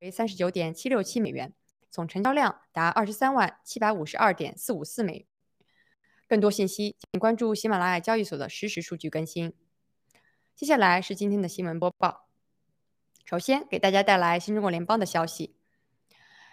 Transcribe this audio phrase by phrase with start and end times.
[0.00, 1.52] 为三十九点七六七美元，
[1.90, 5.26] 总成交量达二十三万七百五十二点四五四美。
[6.26, 9.52] 更多信息，请关注喜马拉雅交易所的实时数据更新。
[10.56, 12.28] 接下来是今天的新闻播报。
[13.26, 15.54] 首先给大家带来新中国联邦的消息：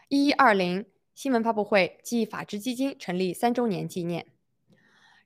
[0.10, 0.86] 一一二零
[1.16, 4.28] 新闻发布会暨法治基金成立三周年纪念。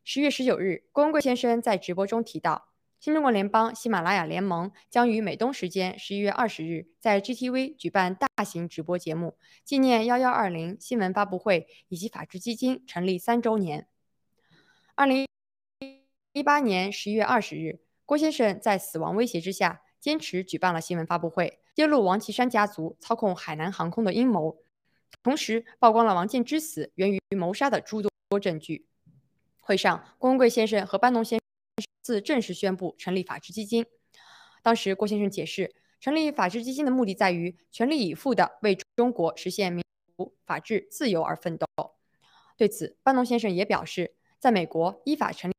[0.03, 2.70] 十月十九日，郭文贵先生在直播中提到。
[3.01, 13.87] 新中国联邦喜马拉雅联盟将于美东时间十一月二十日在 GTV 举办大型直播节目，纪念幺幺二零新闻发布会以及法治基金成立三周年。
[14.93, 15.25] 二零
[16.33, 24.59] 一八年十一月二十日，郭先生在死亡威胁之下，坚持举办了新闻发布会，揭露王岐山家族操控海南航空的阴谋，
[25.23, 28.85] 同时曝光了王建之死源于谋杀的诸多证据。
[29.59, 31.40] 会上，郭文贵先生和班农先。
[32.01, 33.85] 自正式宣布成立法治基金。
[34.61, 39.83] 当时，郭先生解释，成立法治基金的目的在于全力以赴地为中国实现民
[40.17, 41.67] 主、法治、自由而奋斗。
[42.57, 45.53] 对此，班农先生也表示，在美国依法成立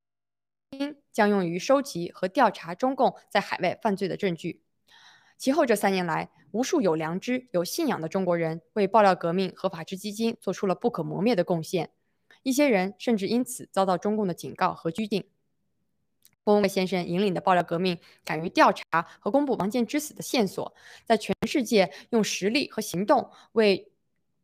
[0.70, 4.62] 基金将用于收集和调查中共在海外犯罪的证据。
[5.36, 11.90] 其后这三年来，无数有良知、有信仰的中国人为爆料革命和法治基金做出了不可磨灭的贡献，
[12.44, 15.24] 一些人甚至因此遭到中共的警告和拘定。
[16.44, 18.82] 郭文贵先生引领的爆料革命，敢于调查
[19.20, 20.74] 和公布王建之死的线索，
[21.04, 23.92] 在全世界用实力和行动为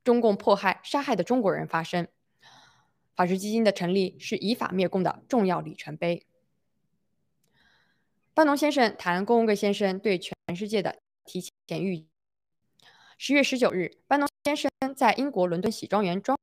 [0.04, 2.06] 中共迫害、杀害的中国人发声。
[3.16, 6.24] 法治基金的成立是以法灭共的重要里程碑。
[8.32, 12.06] 班农先生谈郭文贵先生对全世界的提前预。
[13.16, 16.38] 十月十九日，班农先生在英国伦敦喜庄园专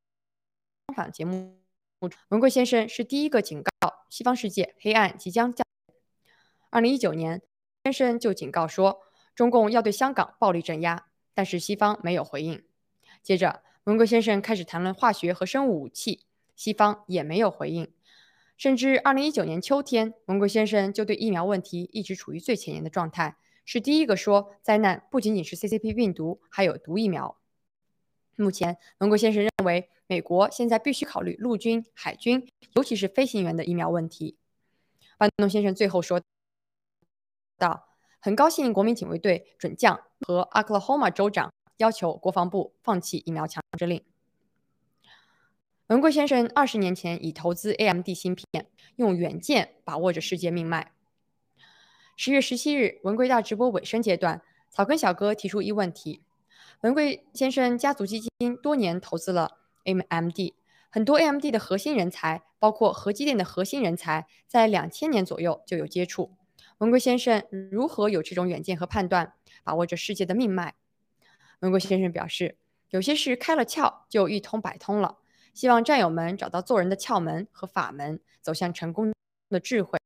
[0.94, 1.65] 访节目。
[2.30, 5.96] 文贵先生是第一个警告西方世界黑暗即将降临。
[6.70, 7.42] 二零一九年，
[7.84, 9.02] 先生就警告说，
[9.34, 12.64] 中共要对香港暴力镇压，但是西方没有回应。
[13.24, 16.26] 接着，文贵先生开始谈论化学和生物武器，
[16.56, 17.92] 西方也没有回应。
[18.58, 27.38] 甚至二零一九年秋天，文贵先生就对疫苗问题一直处于最前沿的状态，是第一个说灾难不仅仅是 CCP 病毒，还有毒疫苗。
[28.38, 34.38] 目前，文贵先生认为，美国现在必须考虑陆军、海军，尤其是飞行员的疫苗问题。
[35.18, 36.22] 班农先生最后说
[37.58, 37.88] 道
[38.20, 44.04] ：“很高兴国民警卫队准将和阿克拉荷马州长要求国防部放弃疫苗强制令。”
[45.88, 50.92] 文贵先生二十年前已投资 AMD 芯片，用远见把握着世界命脉。
[52.18, 56.24] 十月十七日，文贵大直播尾声阶段，草根小哥提出一问题。
[56.82, 60.38] 文贵先生家族基金多年投资了 AMD，
[60.90, 66.34] 很多 AMD 的核心人才，包括核机电的核心人才，在两千年左右就有接触。
[66.80, 69.34] 文贵先生如何有这种远见和判断，
[69.64, 70.74] 把握着世界的命脉？
[71.60, 72.58] 文贵先生表示，
[72.90, 75.20] 有些事开了窍就一通百通了。
[75.54, 79.14] 希望战友们找到做人的窍门和法门，走向成功
[79.50, 79.98] 的智慧。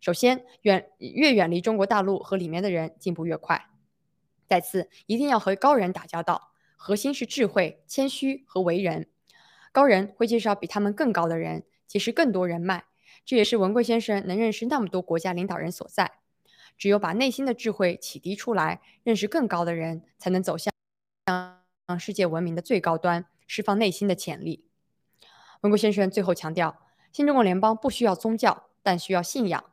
[0.00, 3.66] 首先，远越远离中国大陆和里面的人，进步越快。
[4.48, 6.51] 再次，一定要和高人打交道，
[6.84, 9.06] 核心是智慧、谦虚和为人。
[9.70, 12.86] 高人会介绍比他们更高的人，结识更多人脉。
[13.24, 16.14] 这也是文贵先生能认识那么多国家领导人所在。
[16.76, 20.72] 只有把内心的智慧启迪出来，认识更高的人，才能走向
[21.86, 24.64] 向世界文明的最高端，释放内心的潜力。
[25.60, 26.80] 文贵先生最后强调，
[27.12, 29.64] 新中国联邦不需要宗教，但需要信仰。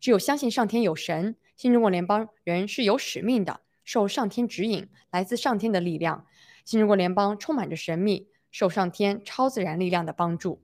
[0.00, 3.60] 只有相信上天有神，新中国联邦人是有使命的。
[3.84, 6.26] 受上天指引，来自上天的力量。
[6.66, 10.60] 新中国联邦充满着神秘，受上天超自然力量的帮助。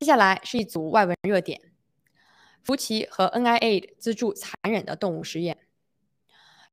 [0.00, 1.72] 接下来是一组外文热点：
[2.64, 5.58] 福奇和 NIA 资助残忍的动物实验。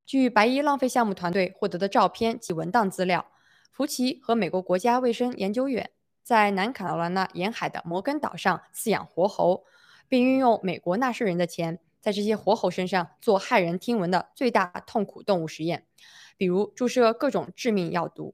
[0.07, 3.27] 据白衣浪费项目团队获得的照片及文档资料，
[3.71, 5.91] 福奇和美国国家卫生研究院
[6.23, 9.65] 在南卡罗来纳沿海的摩根岛上饲养活猴，
[10.07, 11.79] 并运用美国纳税人的钱。
[12.01, 15.85] 在这些活猴身上做骇人听闻的最大痛苦动物实验，
[16.39, 18.33] 比如注射各种致命药毒。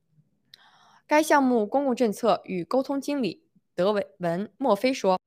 [1.07, 3.43] 该项目公共政策与沟通经理
[3.74, 5.19] 德文·墨菲说：“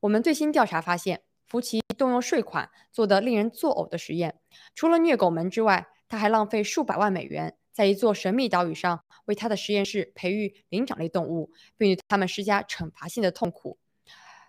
[0.00, 4.40] 我们最新调查发现，福奇动用税款做的令人作呕的实验。
[4.74, 13.76] 除了虐狗门之外，他还浪费数百万美元在一座神秘岛屿上为他的实验室培育灵长类动物，并对他们施加惩罚性的痛苦，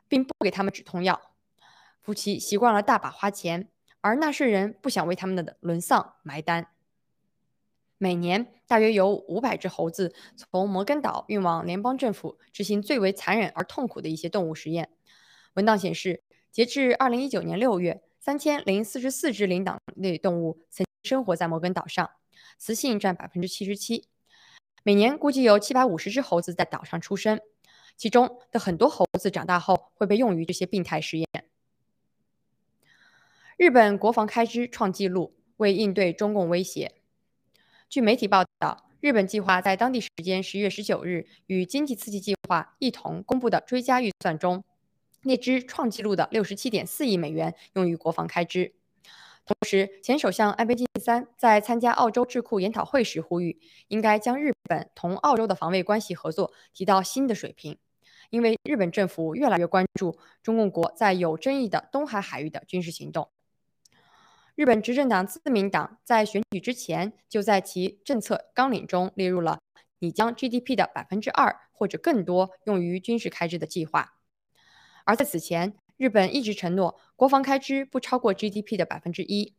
[0.08, 1.20] 并不给他们止痛药。”
[2.02, 3.68] 福奇习惯了大把花钱，
[4.00, 6.68] 而纳税人不想为他们的沦丧埋单。
[7.98, 14.90] 每年大约有五百只猴子从摩根岛运往联邦政府执行最为残忍而痛苦的一些动物实验。
[15.54, 16.22] 文档显示，
[16.52, 22.10] 截至二零一九年六月，三千零四十四只灵长类动物曾生活在摩根岛上，
[22.58, 24.10] 雌性占百分之七十七。
[24.84, 27.40] 每年估计有七百五十只猴子在岛上出生，
[27.96, 31.28] 其中的很多猴子长大后会被用于这些病态实验。
[33.56, 36.94] 日本国防开支创纪录，为应对中共威胁。
[37.88, 44.64] 据媒体报道，日本计划在当地时间十月十九日与经济刺激计划一同公布的追加预算中，
[45.22, 48.74] 列支创纪录的六十七点四亿美元用于国防开支。
[49.46, 57.78] 同时，前首相安倍晋三在参加澳洲智库研讨会时呼吁，应该将日本同澳洲的防卫关系合作提到新的水平，
[58.32, 63.30] 因为日本政府越来越关注中共国在有争议的东海海域的军事行动。
[64.56, 69.60] 日本执政党自民党在选举之前就在其政策纲领中列入了
[70.00, 74.14] 拟将 GDP 的百分之二或者更多用于军事开支的计划。
[75.04, 79.56] 而在此前，日本一直承诺国防开支不超过 GDP 的百分之一。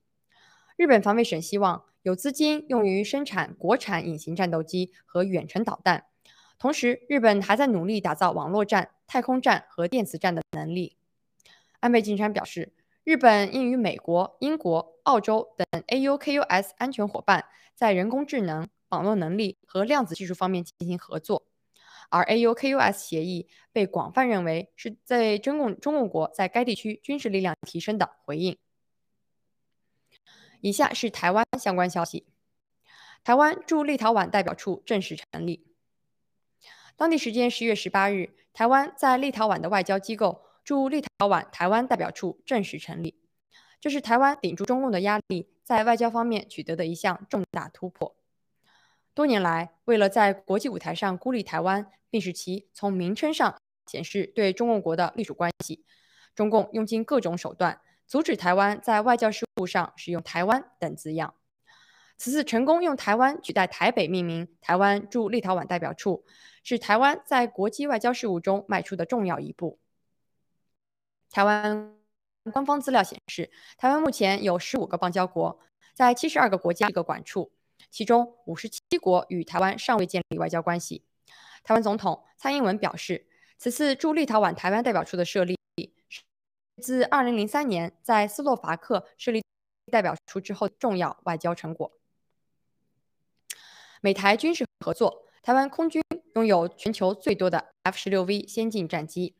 [0.76, 6.06] 日本防卫省希望有资金用于生产国产隐形战斗机和远程导弹，
[6.58, 10.96] 同时日本还在努力打造网络战、太空战和电磁战的能力。
[11.80, 12.72] 安倍晋三表示。
[13.06, 21.46] 日本应与美国、英国、澳洲等 AUKUS 安全伙伴在人工智能、网络能力和量子技术方面进行合作，
[22.10, 28.58] 而 AUKUS 协议被广泛认为是在中共中共国在该地区军事力量提升的回应。
[30.60, 32.26] 以下是台湾相关消息：
[33.22, 35.64] 台湾驻立陶宛代表处正式成立。
[36.96, 40.42] 当地时间十月十八日，台湾在立陶宛的外交机构。
[40.66, 43.14] 驻立陶宛台湾代表处正式成立，
[43.80, 48.16] 这是台湾顶住中共的压力，在外交方面取得的一项重大突破。
[49.14, 53.56] 多年来，为了在国际舞台上孤立台湾，并使其从名称上
[53.86, 55.84] 显示对中共国的隶属关系，
[56.34, 61.34] 中共用尽各种手段阻止台湾在外交事务上使用“台湾”等字样。
[62.18, 66.24] 此次成功用“台湾”取代台北命名台湾驻立陶宛代表处，
[66.64, 69.78] 是台湾在国际外交事务中迈出的重要一步。
[71.30, 71.94] 台湾
[72.52, 75.60] 官方资料显示，台湾目前有十五个邦交国，
[75.94, 77.52] 在七十二个国家一个管处，
[77.90, 81.04] 其中五十七国与台湾尚未建立外交关系。
[81.62, 83.26] 台湾总统蔡英文表示，
[83.58, 85.58] 此次驻立陶宛台湾代表处的设立，
[86.08, 86.22] 是
[86.80, 89.44] 自二零零三年在斯洛伐克设立
[89.90, 91.92] 代表处之后重要外交成果。
[94.00, 96.02] 美台军事合作，台湾空军
[96.34, 99.35] 拥有全球最多的 F 十六 V 先进战机。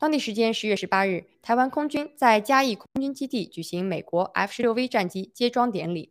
[0.00, 6.10] 当地时间十月十八日，台湾空军在嘉义空军基地举行美国 F 十六 V 战机接装典礼，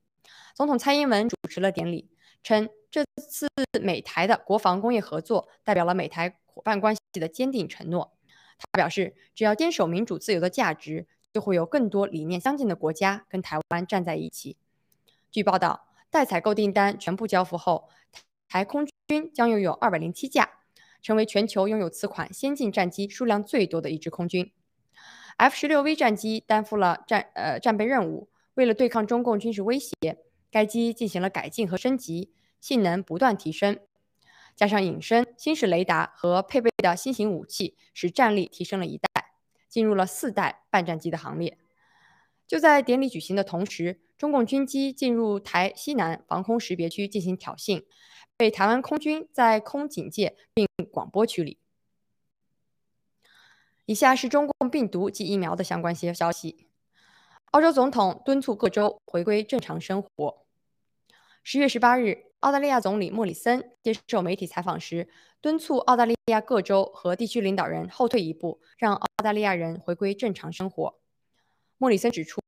[0.54, 2.08] 总统蔡英文主持了典礼，
[2.44, 3.48] 称这次
[3.82, 8.14] 美台的国防工业合作代表了美台伙伴关系的坚定承诺。
[8.60, 14.56] 他表示，只要坚守民主自由的价值，就会有更多理念相近的国家跟台湾站在一起。
[15.32, 17.90] 据报道，待采购订单全部交付后，
[18.48, 20.59] 台空军将拥有二百零七架。
[21.02, 24.52] 成为全球拥有此款先进战机数量最多的一支空军。
[25.38, 29.94] F 十六 V 战机担负了战呃战备任务，为了对抗中共军事威胁，
[30.52, 33.80] 该机进行了改进和升级，性能不断提升。
[34.56, 39.32] 加上隐身、新式雷达和配备的新型武器，使战力提升了一代，
[39.70, 41.58] 进入了四代半战机的行列。
[42.46, 47.86] 就在典礼举行的同时，中共军机进入台西南防空识别区进行挑衅。
[48.40, 51.60] 被台湾空军在空警戒并广播驱离。
[53.86, 56.70] 以下是中共病毒及疫苗的相关些消息。
[57.52, 60.46] 澳洲总统敦促各州回归正常生活。
[61.44, 65.10] 十月十八日，澳大利亚总理莫里森接受媒体采访时，
[65.42, 70.98] 敦促澳大利亚各州和地区领导人后退一步，让澳大利亚人回归正常生活。
[71.78, 72.40] 莫里森指出，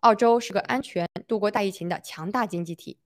[0.00, 2.98] 澳洲是个安全度过大疫情的强大经济体，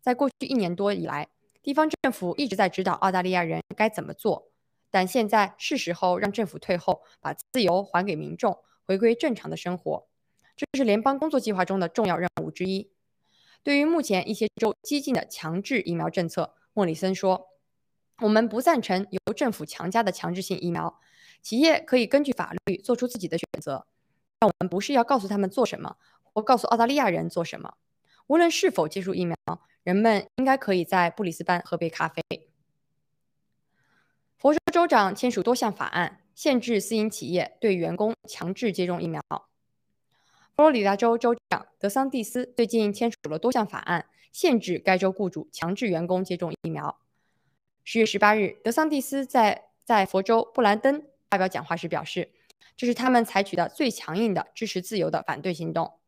[0.00, 1.28] 在过去一年多以来。
[1.64, 4.50] 地方政府一直在指导澳大利亚人该怎么做，
[4.90, 10.06] 但现在是时候让政府退后，把自由还给民众，回归正常的生活。
[10.54, 12.92] 这是联邦工作计划中的重要任务之一。
[13.62, 17.48] 对于目前一些州激进的强制疫苗政策，莫里森说
[18.20, 21.00] ：“我们不赞成由政府强加的强制性疫苗。
[21.40, 23.86] 企业可以根据法律做出自己的选择，
[24.38, 25.96] 但我们不是要告诉他们做什么，
[26.34, 27.72] 或告诉澳大利亚人做什么。
[28.26, 29.34] 无论是否接种疫苗。”
[29.84, 32.22] 人们应该可以在布里斯班喝杯咖啡。
[34.38, 39.22] 佛州州长签署多项法案，限制私营企业对员工强制接种疫苗。
[40.56, 46.98] 佛罗里达州州长德桑蒂斯最近签署了多项法案，限制该州雇主强制员工接种疫苗。
[47.84, 52.30] 十月十八日，德桑蒂斯在在佛州布兰登发表讲话时表示，
[52.74, 55.98] 这是他们采取的最强硬的支持自由的反对行动。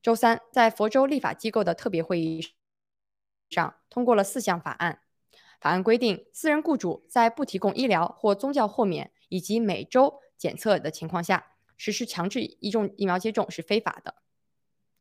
[0.00, 2.54] 周三，在佛州立法机构的特别会议。
[3.48, 5.00] 上通过了四项法案。
[5.60, 14.16] 法案规定，私人雇主在不提供医疗或宗教豁免以及每周检测的情况下，实施强制一种疫苗接种是非法的。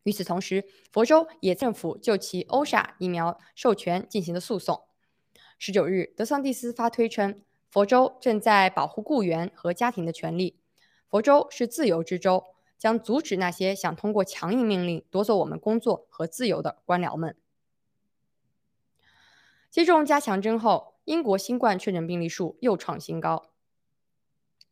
[0.04, 4.84] 与此同时，佛州也政府就其欧莎疫苗授权进行了诉讼。
[5.58, 10.60] 十九日，德桑蒂斯发推称，佛州正在保护雇员和家庭的权利。
[11.10, 12.44] 佛州是自由之州，
[12.78, 17.36] 将阻止那些想通过强硬命令夺走我们工作和自由的官僚们。
[19.76, 23.52] 接种加强针后，英国新冠确诊病例数又创新高。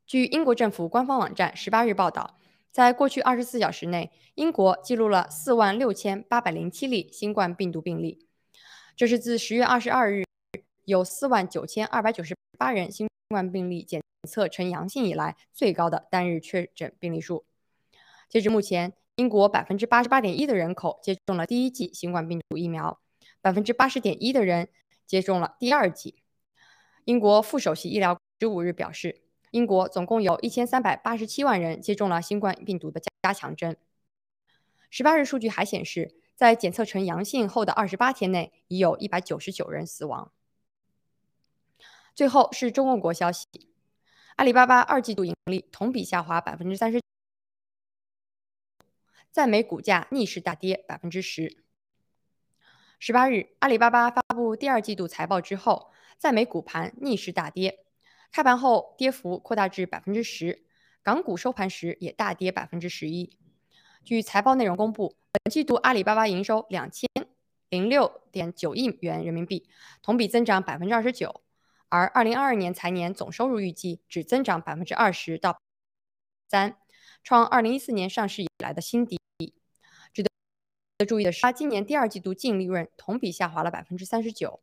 [0.07, 2.39] 据英国政府官方网站十八日报道，
[2.71, 8.25] 在过去二十四小时内，英国记录了四万六千八百零七例新冠病毒病例，
[8.95, 10.23] 这是自十月二十二日
[10.85, 17.43] 有四万九千二百九十八人新冠病例检测呈阳性以来最高的单日确诊病例数。
[18.29, 23.01] 截至目前，英国百分之八十八点一的人口接种了第一剂新冠病毒疫苗，
[23.41, 24.69] 百分之八十点一的人。
[25.05, 26.23] 接种了第二剂。
[27.05, 33.77] 英国副首席医疗十五日表示，英国总共有一千三百八十七万人接种了新冠病毒的加强针。
[34.89, 40.31] 十八日数据还显示，在检测呈阳性后的二十八天内，已有一百九十九人死亡。
[42.15, 43.47] 最后是中共国消息，
[44.35, 47.01] 阿里巴巴二季度盈利同比下滑百分之三十，
[49.31, 51.63] 在美股价逆势大跌百分之十。
[53.05, 57.83] 十八日，阿里巴巴发布第二季度财报之后，在美股盘逆势大跌，
[58.31, 60.63] 开盘后跌幅扩大至百分之十，
[61.01, 63.37] 港股收盘时也大跌百分之十一。
[64.05, 67.09] 据财报内容公布，本季度阿里巴巴营收两千
[67.67, 69.67] 零六点九亿元人民币，
[70.01, 71.41] 同比增长百分之二十九，
[71.89, 75.59] 而二零二二年财年总收入预计只增长百分之二十到
[76.47, 76.77] 三，
[77.21, 79.19] 创二零一四年上市以来的新低。
[81.05, 84.61] 注意的是，它今年第二季度净利润同比下滑了百分之三十九。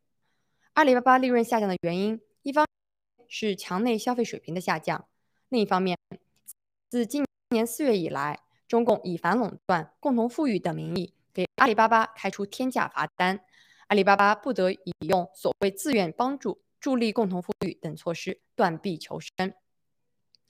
[0.73, 2.65] 阿里巴巴利润下降的原因，一方
[3.27, 5.07] 是墙内消费水平的下降，
[5.49, 5.97] 另一方面，
[6.89, 13.41] 自今年四月以来，中共以反垄断、共同富裕等名义给阿里巴巴开出天价罚单，
[13.87, 19.53] 阿里巴巴不得已用所谓自愿帮助、助力共同富裕等措施断臂求生。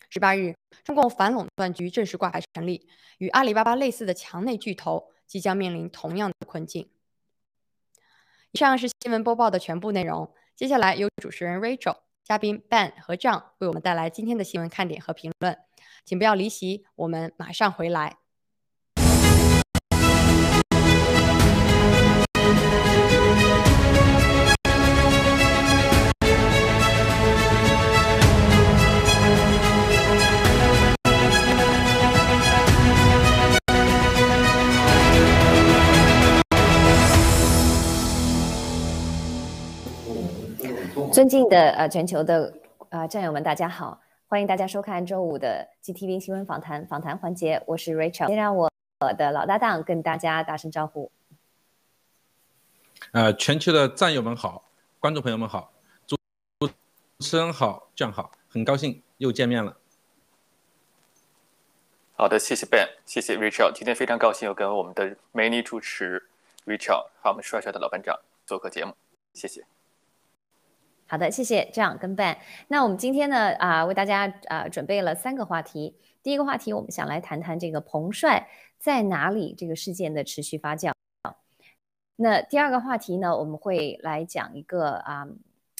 [0.09, 6.89] 十八日，中共反垄断局正式挂牌成立，与阿里巴巴类似的墙内巨头即将面临同样的困境。
[8.51, 15.57] 以上是新闻播报的全部内容，接下来由主持人 Rachel、嘉宾 Ben 和 John 为我们带来今天的新闻看点和评论，
[16.03, 18.17] 请不要离席，我们马上回来。
[41.11, 42.53] 尊敬的呃全球的
[42.89, 48.71] 呃战友们，大家好，欢迎大家收看周五的 GTV 新闻访谈访谈环节，我是 Rachel，先让我
[49.17, 51.11] 的老搭档跟大家打声招呼。
[53.11, 54.63] 呃，全球的战友们好，
[54.99, 55.73] 观众朋友们好，
[56.07, 56.15] 主
[56.59, 56.69] 主
[57.19, 59.75] 持人好，酱好，很高兴又见面了。
[62.15, 66.29] 好的，谢谢 Ben，谢谢 Rachel，今天非常高兴又跟我们的美女主持
[66.65, 68.93] Rachel 还有我们帅帅的老班长做客节目，
[69.33, 69.65] 谢谢。
[71.11, 72.37] 好的，谢谢这样跟办。
[72.69, 75.97] 那我们今天呢啊，为大家啊准备了三个话题。
[76.23, 78.47] 第一个话题，我们想来谈谈这个彭帅
[78.77, 80.93] 在哪里这个事件的持续发酵。
[82.15, 85.27] 那第二个话题呢，我们会来讲一个啊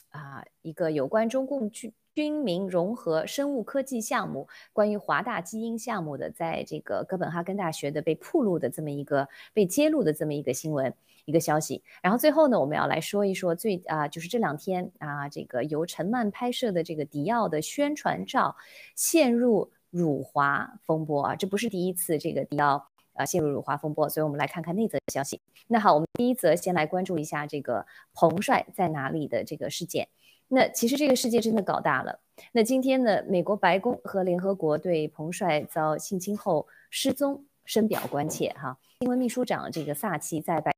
[0.09, 10.93] 啊一个有关中共军军民融合生物科技项目，关于华大基因项目的，在这个哥本哈根大学的被曝露的这么一个被揭露的这么一个新闻。
[11.25, 18.55] 一个消息，然后最后呢，我们要来说一说最啊，就是这两天啊，这个由陈曼拍摄的这个迪奥的宣传照
[18.95, 25.39] 陷入辱华风波啊，这不是第一次这个迪奥啊陷入辱华风波，所以我们来看看那则消息。
[25.67, 30.09] 那好，我们第一则先来关注一下这个彭帅在哪里的这个事件。
[30.53, 32.19] 那其实这个世界真的搞大了。
[32.51, 38.77] 那今天呢，美国白宫和联合国对彭帅遭性侵后失踪深表关切哈。
[38.99, 40.73] 新闻秘书长这个萨奇在白。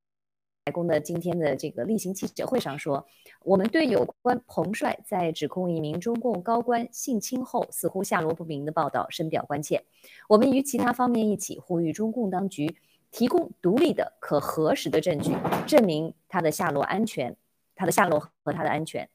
[0.65, 3.03] 白宫的今天的这个例行记者会上说，
[3.43, 9.83] 我们对有关彭帅在指控一名中共高官性侵后似乎下落不明的报道深表关切。
[10.29, 12.77] 我们与其他方面一起呼吁中共当局
[13.09, 17.35] 提供独立的、可核实的证据，证明他的下落安全，
[17.75, 19.09] 他的下落和他的安全。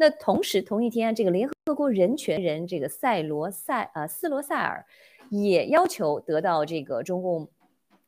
[0.00, 4.86] 那同时，同一天，这个联合国人权人这个塞罗塞呃斯罗塞尔
[5.28, 7.46] 也要求得到这个中共。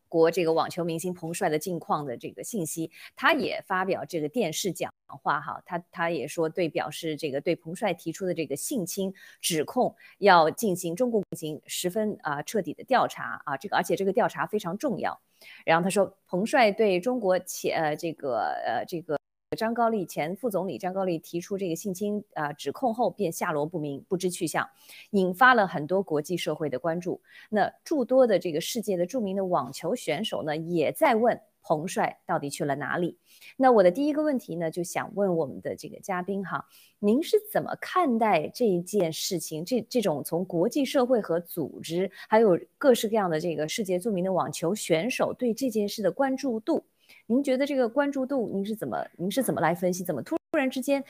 [0.09, 15.19] 国这个网球明星彭帅的近况的这个信息，他也发表这个电视讲话哈，他他也说对表示这个对彭帅提出的这个性侵指控要进行中共进行十分啊彻底的调查啊，这个而且这个调查非常重要。
[15.65, 19.19] 然后他说，彭帅对中国前呃这个呃这个。
[19.55, 24.69] 张高丽前副总理张高丽提出这个性侵啊指控后，便下落不明，不知去向，
[25.11, 27.21] 引发了很多国际社会的关注。
[27.51, 33.19] 那诸多的这个世界的著名的网球选手呢，也在问彭帅到底去了哪里。
[33.57, 36.67] 那我的第一个问题呢，就想问我们的这个嘉宾哈，
[36.99, 39.65] 您是怎么看待这一件事情？
[39.65, 46.85] 这这种从国际社会和组织，还有各式各样的这个世界著名的网球选手对这件事的关注度？
[47.33, 50.05] 您觉得这个关注度，您是怎么您是怎么来分析？
[50.05, 51.03] 怎么突然之间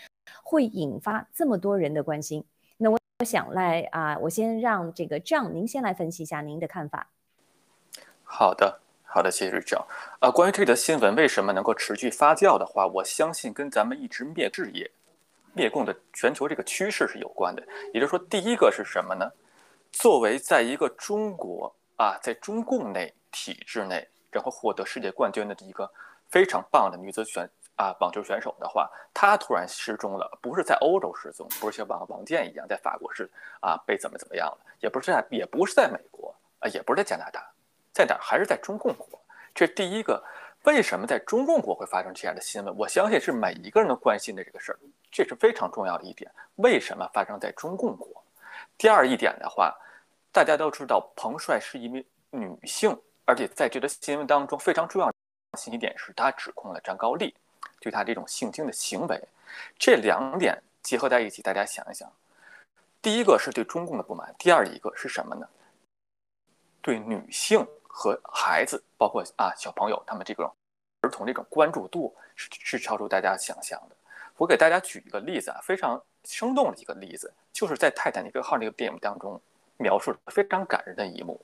[0.45, 2.45] 会引发这么多人的关心？
[2.77, 7.09] 那我我想来啊，我先让这个张您先来分析一下您的看法。
[8.23, 9.85] 好的，好的，谢谢瑞章。
[10.21, 14.89] 呃，关于这个新闻为什么能够持续发酵的话，我相信跟咱们一直灭置业、
[15.53, 17.61] 灭共的全球这个趋势是有关的。
[17.93, 19.29] 也就是说，第一个是什么呢？
[19.91, 24.09] 作为在一个中国啊，在中共内体制内。
[24.33, 25.93] 然后获得世界冠军的一个
[26.33, 37.47] 非常棒的女子选啊网球选手的话，她突然失踪了，不是在欧洲失踪，不是像王王健一样在法国是啊被怎么怎么样了，也不是在也不是在美国啊，也不是在加拿大，
[37.93, 39.07] 在哪还是在中共国？
[39.55, 40.25] 这第一个，
[40.65, 42.75] 为什么在中共国会发生这样的新闻？
[42.75, 44.79] 我相信是每一个人都关心的这个事儿，
[45.11, 46.31] 这是非常重要的一点。
[46.57, 48.09] 为什么发生在中共国？
[48.79, 49.77] 第二一点的话，
[50.33, 52.99] 大家都知道彭帅是一名女性。
[53.25, 55.13] 而且在这个新闻当中，非常重要
[55.59, 57.35] 信息点是他指控了张高丽
[57.81, 59.23] 对他这种性侵的行为。
[59.79, 62.11] 这两点结合在一起，大家想一想：
[63.01, 65.49] 第一个是对中共的不满，第二一个是什么呢？
[66.81, 70.53] 对女性和孩子，包括啊小朋友他们这种
[71.03, 73.97] 儿童这种关注度是是超出大家想象的。
[74.37, 79.41] 我给大家举一个例子啊，非常生动的一个例子，就是在《泰坦尼克号》这个电影当中，
[79.77, 81.41] 描述了非常感人的一幕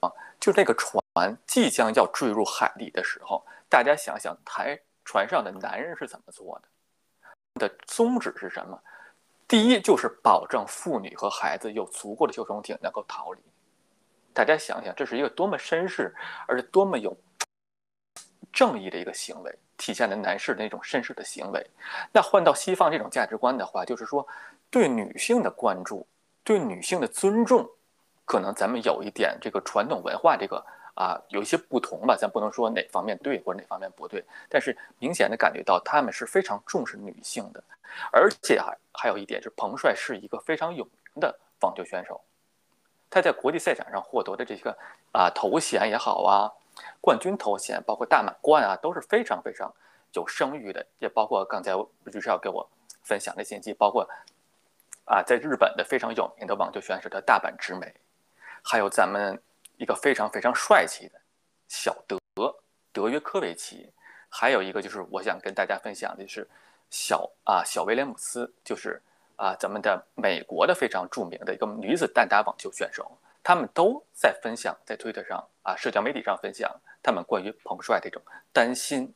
[0.00, 7.66] 啊，就那个船船即将要坠入海里的时候，大家想想台船上的男人是怎么做的？
[7.66, 8.80] 的宗旨是什么？
[9.48, 13.40] 第一就是保证妇女和孩子有足够的救生艇能够逃离。
[14.32, 16.14] 大家想想，这是一个多么绅士，
[16.46, 17.16] 而且多么有
[18.52, 21.68] 正义的一个行为，体现了男士那种绅士的行为。
[22.12, 24.24] 那换到西方这种价值观的话，就是说
[24.70, 26.06] 对女性的关注，
[26.44, 27.68] 对女性的尊重，
[28.24, 30.64] 可能咱们有一点这个传统文化这个
[30.98, 32.16] 啊有一些不同吧。
[32.18, 37.62] 咱不能说哪方面对或者哪方面不对，但是明显的感觉到他们是非常重视女性的，
[38.12, 42.20] 而且还还有一点是彭帅是一个非常有名的网球选手。
[43.08, 44.76] 他在国际赛场上获得的这个
[45.12, 46.52] 啊头衔也好啊，
[47.00, 49.72] 冠军头衔，包括大满贯啊，都是非常非常
[50.12, 50.84] 有声誉的。
[50.98, 51.72] 也包括刚才
[52.04, 52.68] 律师要给我
[53.02, 54.06] 分享的信息，包括
[55.06, 57.94] 啊，在日本的非常有名的网球选手的大阪直美，
[58.62, 59.40] 还有咱们
[59.78, 61.18] 一个非常非常帅气的
[61.66, 62.18] 小德
[62.92, 63.90] 德约科维奇，
[64.28, 66.46] 还有一个就是我想跟大家分享的是
[66.90, 69.00] 小啊小威廉姆斯，就是。
[69.40, 73.08] 啊，咱们的美国的非常著名的一个女子单打网球选手，
[73.40, 76.68] 他们都在分享，在推特上啊，社交媒体上分享
[77.00, 78.20] 他们关于彭帅这种
[78.52, 79.14] 担心，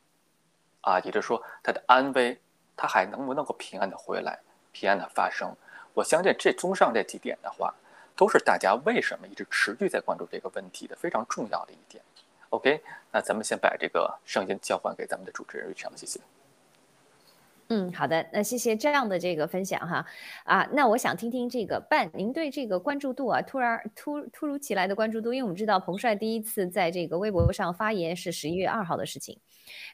[0.79, 2.39] 啊，也就是说他的安危，
[2.77, 4.39] 他还能不能够平安的回来，
[4.71, 5.53] 平安的发生？
[5.93, 7.75] 我相信这综上这几点的话，
[8.15, 12.03] 都是大家为什么一直持续在关注这个问题的非常重要的一点。
[12.49, 16.19] OK，那咱们先把这个声音交还给咱们的主持人瑞强，谢谢。
[17.75, 20.05] 嗯，好的，那谢谢这样的这个分享哈，
[20.43, 29.39] 啊，那我想听听这个半，您对这个关注度啊，突然突突如其来的关注度，因为我们知道彭帅第一次在这个微博上发言是十一月二号的事情。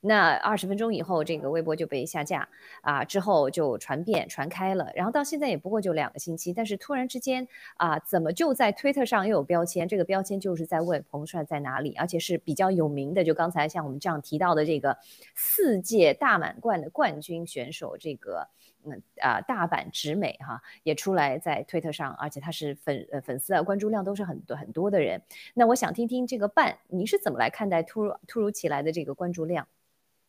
[0.01, 2.49] 那二十分钟以后，这个微博就被下架
[2.81, 9.87] 啊，之后就传遍传开了，然后到现在也不过就两个星期，但是突然之间啊，怎么就在推特上又有标签？
[9.87, 14.97] 这个标签就是在问彭帅在哪里，而且是比较有名的，就刚才像我们这样提到的这个
[15.35, 18.47] 四届大满贯的冠军选手，这个
[18.83, 25.21] 嗯啊大阪直美哈也出来在推特上，而且他是粉呃粉丝啊关注量都是很多很多的人。
[25.53, 29.67] 那我想听听这个半，你是怎么来看待突如突如其来的这个关注量？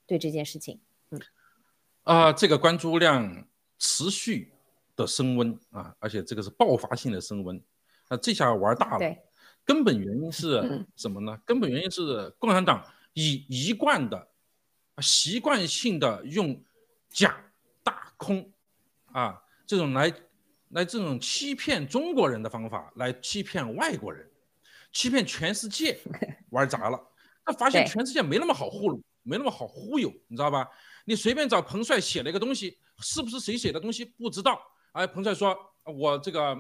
[0.06, 1.20] 对这件事情，嗯，
[2.02, 3.46] 啊，这个关注量
[3.78, 4.52] 持续
[4.96, 7.62] 的升温啊，而且这个是爆发性的升温，
[8.08, 9.16] 那这下玩大了。
[9.64, 11.40] 根本原因是什么呢？
[11.44, 14.26] 根本原因是共产党以一贯的、
[14.98, 16.60] 习惯性的用
[17.10, 17.36] 假
[17.82, 18.50] 大空
[19.12, 20.10] 啊这种来
[20.70, 24.30] 来这种欺骗中国人的方法来欺骗外国人，
[24.92, 26.00] 欺骗全世界
[26.50, 26.98] 玩砸了。
[27.44, 29.02] 他发现全世界没那么好糊弄。
[29.22, 30.66] 没那么好忽悠，你知道吧？
[31.04, 34.58] 你随便找彭帅写了一个东西，是不是谁写的东西不知道。
[34.92, 36.56] 哎，彭帅说，我这个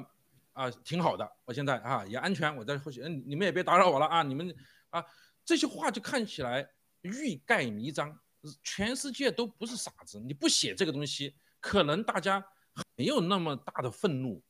[0.52, 4.54] 啊挺好的，我现在啊也安全，我在后续，嗯，你们也别打扰我了啊，你们
[4.90, 5.02] 啊
[5.42, 6.68] 这些话就看起来
[7.00, 8.16] 欲盖弥彰，
[8.62, 12.44] 全世界都不是傻子，你不写这个东西，可能大家
[12.96, 14.42] 没有那么大的愤怒。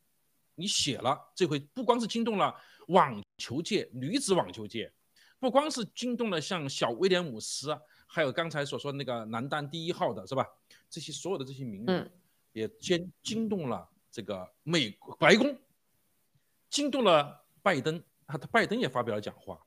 [0.54, 2.54] 你写了，这回不光是惊动了
[2.88, 4.92] 网球界，女子网球界，
[5.38, 7.76] 不光是惊动了像小威廉姆斯。
[8.06, 10.46] 还有刚才所说那个男单第一号的是吧？
[10.90, 12.12] 这些所有的这些名人，
[12.52, 15.56] 也惊惊动了这个美白宫，
[16.68, 19.58] 惊动了拜登，啊他拜登也发表了讲话，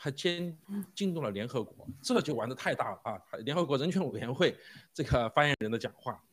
[0.00, 0.56] 还兼
[0.94, 3.20] 进动了联合国，这就玩的太大了啊！
[3.40, 4.56] 联合国人权委员会
[4.94, 6.24] 这个发言人的讲话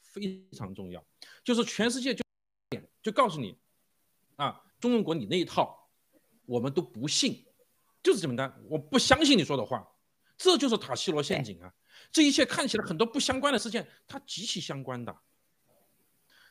[0.00, 1.02] 非常重要，
[1.42, 2.22] 就是全世界就
[3.02, 3.58] 就告诉你
[4.36, 5.88] 啊，中共国你那一套
[6.44, 7.42] 我们都不信，
[8.02, 9.88] 就是这么单，我不相信你说的话。
[10.36, 11.72] 这就是塔西罗陷阱啊！
[12.10, 15.16] 这一切看起来很多不相关的事件，它极其相关的。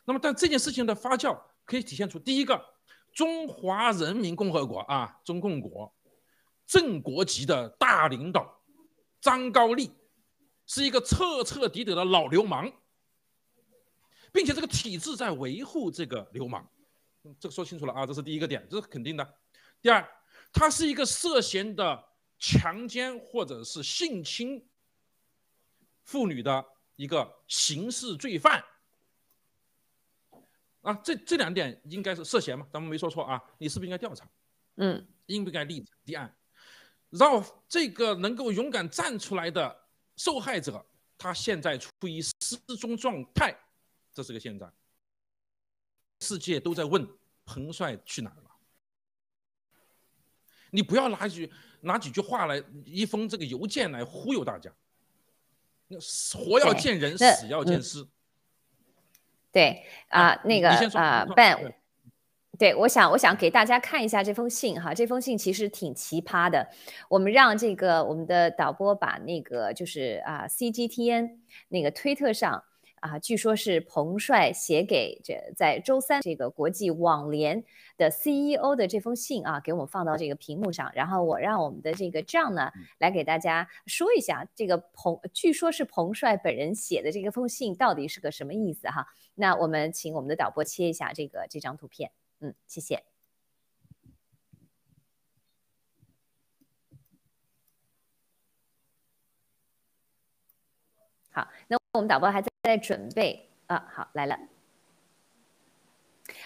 [0.06, 2.64] 那么，但这件事情的发酵可以体现出第一个，
[3.13, 5.93] 中华人民共和国啊，中共国
[6.65, 8.62] 正国级的大领导
[9.19, 9.91] 张高丽
[10.65, 12.71] 是一个彻彻底底的老流氓，
[14.32, 16.67] 并且这个体制在维护这个流氓，
[17.39, 19.38] 这个说清楚了啊，这是第一个点，这是肯定的。
[19.82, 20.08] 第二，
[20.54, 22.08] 他是一个涉嫌的。
[22.43, 24.67] 强奸或者是性侵
[26.04, 28.65] 妇女的一个刑事罪犯
[30.82, 32.67] 啊，这这两点应该是涉嫌嘛？
[32.72, 34.28] 咱们没说错啊，你是不是应该调查？
[34.76, 36.36] 嗯，应不应该立立案？
[37.10, 39.76] 让这个能够勇敢站出来的
[40.17, 40.86] 受害者，
[41.17, 43.56] 他现在处于失踪状态，
[44.13, 44.72] 这是个现在。
[46.22, 47.08] 世界都在问
[47.46, 48.52] 彭帅去哪儿了？
[50.72, 51.52] 你不要拿一句。
[51.84, 54.72] 拿几句话来，一封这个邮件来忽悠大家。
[56.30, 58.06] 活要见人，死要见尸。
[59.52, 61.74] 对啊，那个啊，Ben，
[62.58, 66.70] 对，我想我想给大家看一下这封信哈，这封信其实挺奇葩的。
[67.10, 71.38] 我们让这个我们的导播把那个就是啊 CGTN
[71.70, 72.64] 那个推特上。
[73.02, 77.64] 啊，据说是彭帅写给这在周三这个国际网联
[77.98, 80.92] 的 CEO 的这封信啊，给我们放到这个屏幕上。
[80.94, 89.08] 然后我让我们的这个 John 呢来给大家说一下，这个彭据说是彭帅本人写的这个封信到底是个什么意思哈？
[89.36, 93.11] 那我们请我们的导播切一下这个这张图片，嗯，谢谢。
[101.34, 104.38] 好，那我们导播还在在准备啊，好来了，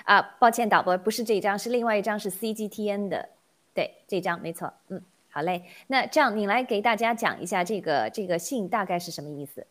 [0.04, 3.30] 啊，抱歉，导播不是这一张，是另外一张，是 CGTN 的，
[3.74, 9.65] 对，这张没错，嗯，好嘞，那这样你来给大家讲一下这个这个信大概是什么意思？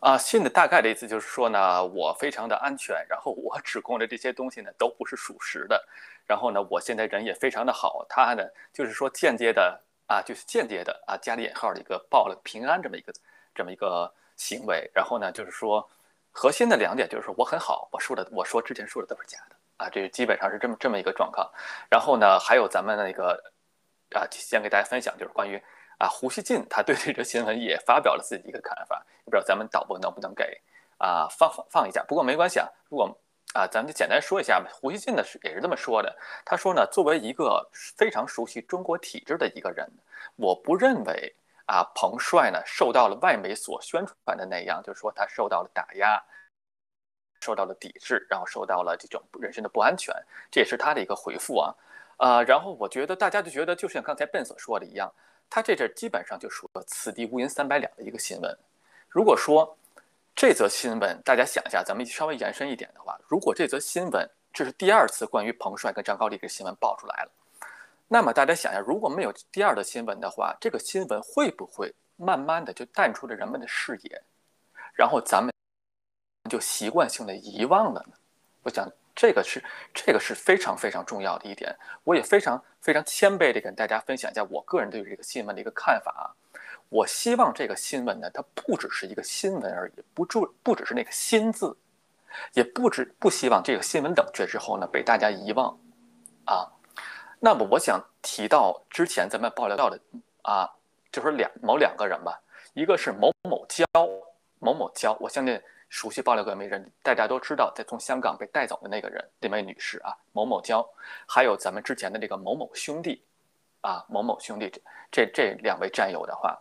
[0.00, 5.86] 啊，信的大概的意思就是说呢，我非常的安全，然后我指控的这些东西呢都不是属实的，
[6.26, 9.80] 然后呢，我现在人也非常的好，他呢就是说间接的。
[10.10, 13.12] 啊，就是间接的啊，加了引号的一个报了平安这么一个
[13.54, 15.88] 这么一个行为，然后呢，就是说
[16.32, 21.48] 核心的两点就是说我很好，我说的我说之前说的都是假的啊，这基本上是这么这么一个状况。
[21.88, 23.40] 然后呢，还有咱们那个
[24.16, 25.62] 啊，先给大家分享就是关于
[25.98, 30.60] 啊胡锡进他对这个新闻也发表了自己一个看法，不知道咱们导播能不能给
[30.98, 32.02] 啊放放放一下？
[32.08, 33.16] 不过没关系啊，如果。
[33.52, 34.70] 啊，咱们就简单说一下吧。
[34.72, 36.16] 胡锡进呢是也是这么说的。
[36.44, 39.88] 他说呢，作为一个非常熟悉中国体制的一个人，
[40.36, 41.34] 我不认为
[41.66, 46.22] 啊，彭帅呢受到了外媒所宣传的那样，就是说他受到了打压，
[47.40, 50.14] 受到了抵制，然后受到了这种人身的不安全。
[50.48, 51.74] 这也是他的一个回复啊。
[52.18, 55.12] 啊，然后我觉得大家就觉得，就像刚才 Ben 所说的一样，
[55.48, 58.56] 他这阵基本上就属于此地无银三百两的一个新闻。
[59.08, 59.76] 如果说，
[60.40, 67.30] 这则新闻，大家想一下，咱们稍微延伸一点的话，如果这则新闻这是第二次关于彭帅跟张高丽这新闻爆出来了，
[68.08, 74.22] 那么大家想一下，如果没有第二的新闻的话，这个新闻会不会慢慢的就淡出了人们的视野，
[74.94, 75.52] 然后咱们
[76.48, 78.14] 就习惯性的遗忘了呢？
[78.62, 81.70] 我想这个是这个是非常非常重要的一点，
[82.02, 86.32] 我也非常非常谦卑的跟大家分享一下我个人对于这个新闻的一个看法啊。
[86.90, 91.76] 我希望这个新闻呢，它不只是一个新闻而已，不注不只是那个“新”字，
[92.52, 95.78] 也不只不希望这个新闻冷却之后呢被大家遗忘，
[96.46, 96.66] 啊，
[97.38, 100.00] 那么我想提到之前咱们爆料到的
[100.42, 100.68] 啊，
[101.12, 102.40] 就是两某两个人吧，
[102.74, 103.86] 一个是某某娇，
[104.58, 110.84] 某某娇，我相信熟悉爆料革命人大家都知道，在从香港被带走的那个人，那位女士啊，某某娇，
[111.24, 113.22] 还有咱们之前的这个某某兄弟，
[113.82, 116.60] 啊，某某兄弟这这这两位战友的话。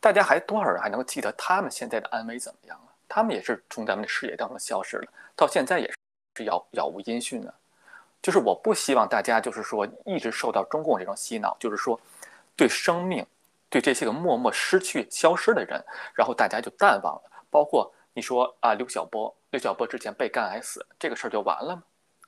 [0.00, 2.84] 大家还多少人还能记得他们现在的安危怎么样了？
[3.08, 5.90] 他们也是从咱们的视野当中消失了，到现在也
[6.36, 7.52] 是杳杳无音讯呢。
[8.20, 11.98] 就是我不希望大家就是说一直受到中共这种洗脑，就是说
[12.54, 13.26] 对生命、
[13.70, 15.82] 对这些个默默失去、消失的人，
[16.14, 17.22] 然后大家就淡忘了。
[17.50, 21.82] 包括你说啊，刘晓波，刘晓波之前被肝癌死，这个事儿就完了吗？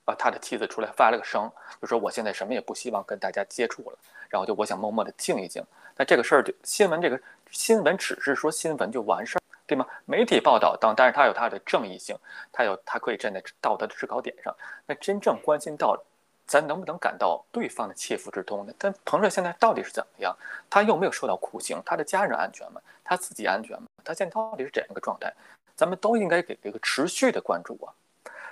[0.06, 5.62] 啊，他的妻子出来发了个声，就说我现在什么也不希望跟大家接触了，然后就我想默默的静一静。
[5.96, 7.20] 那这个事儿就新闻这个。
[7.50, 9.86] 新闻只是说新闻就完事儿，对吗？
[10.04, 12.16] 媒体报道当，但是它有它的正义性，
[12.52, 14.54] 它有它可以站在道德的制高点上。
[14.86, 16.00] 那真正关心到，
[16.46, 18.72] 咱能不能感到对方的切肤之痛呢？
[18.78, 20.36] 但彭帅现在到底是怎么样？
[20.68, 22.80] 他又没有受到酷刑，他的家人安全吗？
[23.04, 23.88] 他自己安全吗？
[24.04, 25.32] 他现在到底是怎样一个状态？
[25.76, 27.92] 咱们都应该给一个持续的关注啊！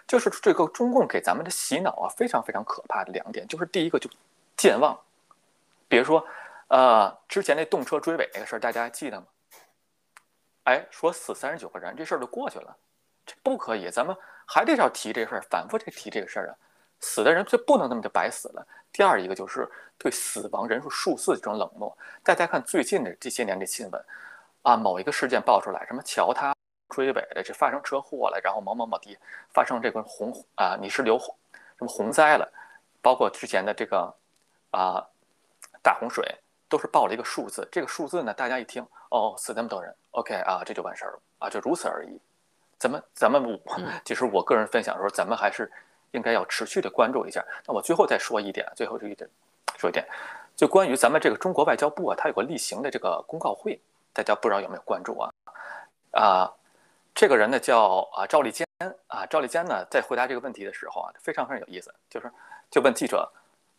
[0.06, 4.08] 就是这个中共给咱们的洗脑啊，非常非常可怕的两点，就是第一个就
[4.56, 4.98] 健忘，
[5.88, 6.26] 比如说。
[6.68, 9.26] 呃，之前那动车追尾那个事儿，大家还记得吗？
[10.64, 12.76] 哎，说死三十九个人，这事儿就过去了，
[13.24, 14.14] 这不可以，咱们
[14.46, 16.54] 还得要提这事儿，反复得提这个事儿啊。
[17.00, 18.66] 死的人就不能那么就白死了。
[18.92, 21.96] 第二一个就是对死亡人数数字这种冷漠。
[22.22, 24.04] 大家看最近的这些年的新闻，
[24.62, 26.54] 啊，某一个事件爆出来，什么桥塌
[26.90, 29.16] 追尾的，这发生车祸了，然后某某某地
[29.54, 32.52] 发生这个洪啊，你是流什么洪灾了，
[33.00, 34.14] 包括之前的这个
[34.72, 35.06] 啊
[35.82, 36.26] 大洪水。
[36.68, 42.20] 都是报了一个数字，这个数字呢，大家一听，哦，死那么多人，OK 啊，这就完事儿了啊，就如此而已。
[42.78, 43.60] 咱们咱们，
[44.04, 45.70] 其实我个人分享的时候，咱们还是
[46.12, 47.44] 应该要持续的关注一下。
[47.66, 49.28] 那我最后再说一点，最后这一点
[49.76, 50.06] 说一点，
[50.54, 53.80] 就关于咱们这个中国外交部啊，它有个例行的这个公告会，
[54.12, 55.32] 大家不知道有没有关注啊？
[56.12, 56.52] 啊，
[57.14, 58.66] 这个人呢叫啊赵立坚
[59.06, 62.30] 啊，赵立坚呢在回答这个问题的时候啊，非常非常有意思，就是
[62.70, 63.26] 就问记者，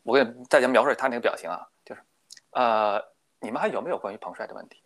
[0.03, 1.69] 我给大家描述他那个表情啊，就是。
[2.51, 4.81] 呃，你们还有没有关于彭帅的问题？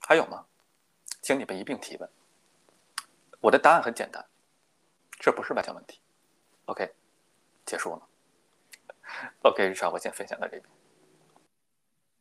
[0.00, 0.46] 还有吗？
[1.22, 2.10] 请你们一并提问。
[3.40, 4.24] 我的答案很简单，
[5.18, 6.00] 这不是外交问题。
[6.66, 6.94] OK，
[7.64, 8.08] 结束了。
[9.42, 10.64] OK，日常我先分享到这边。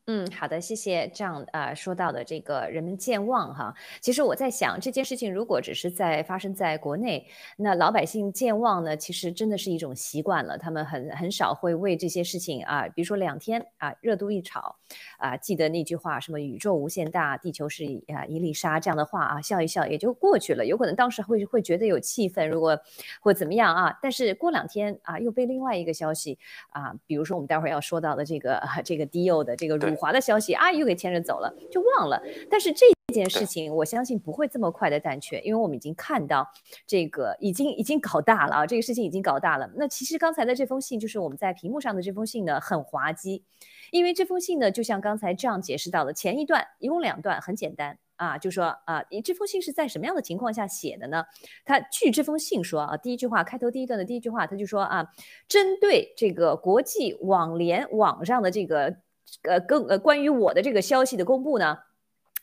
[0.08, 1.08] 嗯，好的，谢谢。
[1.14, 10.58] 这样啊，说到的这个人们健忘哈，其实我在想这件事情，如果只是在发生在国内，那老百姓健忘呢，其实真的是一种习惯了。
[10.58, 14.76] 他们很很少会为这些事情啊，比如说两天啊，热度一炒
[15.20, 20.66] 啊，记得那句话什么“宇宙无限大，地球是啊一粒沙”这样的话啊，笑一笑也就过去了。
[20.66, 22.78] 有可能当时会会觉得有气氛，如果
[23.22, 26.38] 或怎么样啊，但是过两天啊，又被另外一个消息
[26.72, 29.93] 啊，比如说我们待会儿要说到的这个这个 D O 的这个。
[29.94, 32.22] 辱华的消息啊，又给牵着走了，就忘了。
[32.50, 36.48] 但是这件事情，我相信不会这么快的淡却，因为我们已经看到
[36.88, 39.70] 这个已经已经搞大了啊，这个事情已经搞大了。
[39.76, 43.44] 那其实刚才的这封信，就是我们在屏幕上的这封信呢，很滑稽，
[43.92, 51.24] 因为这封信呢，就像刚才这样解释到的，前一段一共两段，很简单啊，就说啊，你这封信是在什么样的情况下写的呢？
[51.66, 55.08] 他据这封信说啊，第一句话开头第一段的第一句话，他就说啊，
[55.48, 58.98] 针对这个国际网联网上的这个。
[59.44, 61.80] 呃，更呃，关于我的这个消息的公布呢，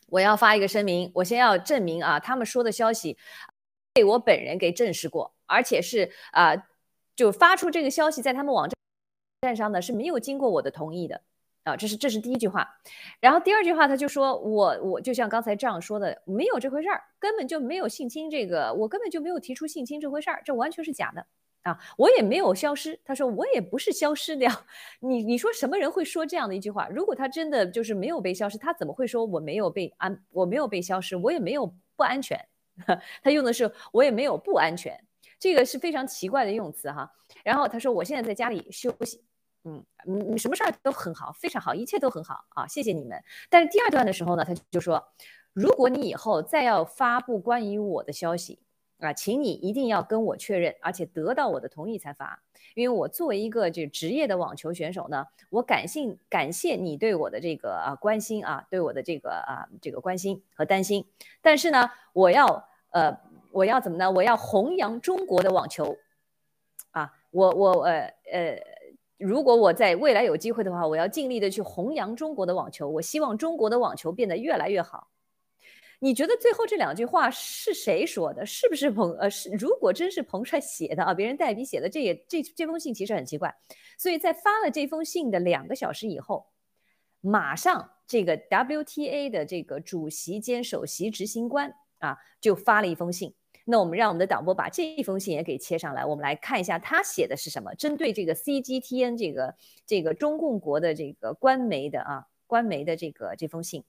[0.07, 3.17] 我要发一个声明，我先要证明啊，他们说的消息
[3.93, 6.67] 被我本人给证实过，而且是啊，
[7.15, 8.69] 就发出这个消息在他们网
[9.41, 11.21] 站上呢是没有经过我的同意的
[11.63, 12.77] 啊，这是这是第一句话，
[13.19, 21.25] 然后第二句话他就说我我就像刚才这样说的，没有这回事儿，根本就没有性侵这个，我根本就没有提出性侵这回事儿，这完全是假的。
[21.63, 22.99] 啊，我也没有消失。
[23.05, 24.51] 他说我也不是消失掉。
[24.99, 26.87] 你你说什么人会说这样的一句话？
[26.89, 32.43] 如果他真的就是没有被消失，他怎么会说我没有被安，我没有被消失，我也没有不安全？
[33.21, 34.99] 他用的是我也没有不安全，
[35.39, 37.11] 这个是非常奇怪的用词哈。
[37.43, 39.23] 然后他说我现在在家里休息，
[39.63, 43.21] 嗯嗯，什么事儿都很好，非常好，一切都很好啊，谢谢你们。
[43.49, 45.03] 但是第二段的时候呢，他就说，
[45.53, 48.63] 如果你以后再要发布关于我的消息。
[49.01, 52.41] 啊，请你一定要跟我确认，而且得到我的同意才发。
[52.75, 61.05] 因为我作为一个这职业的网球选手呢，我感谢感谢你对我的这个啊关心啊，对我的这个啊这个关心和担心。
[61.41, 63.19] 但是呢，我要呃
[63.51, 64.09] 我要怎么呢？
[64.09, 65.97] 我要弘扬中国的网球
[66.91, 68.57] 啊，我我呃呃，
[69.17, 72.87] 如果我在未来有机会的话，我要尽力的去弘扬中国的网球。
[72.87, 75.07] 我希望中国的网球变得越来越好。
[76.03, 78.43] 你觉得最后这两句话是谁说的？
[78.43, 79.51] 是不是彭呃是？
[79.51, 83.55] 如果真是彭帅写的啊，别人代笔写的，这也这这封信其实很奇怪。
[83.99, 86.47] 所以在发了这封信的两个小时以后，
[87.21, 93.35] 马上这个 WTA 的这个主席兼首席执行官啊就发了一封信。
[93.65, 97.75] 那我们让我们的导播把这一封信也给切上来，我们来看一下他写的是什么。
[97.75, 103.83] 针对这个 CGTN 这个这个中共国的这个官媒的啊官媒的这个这封信。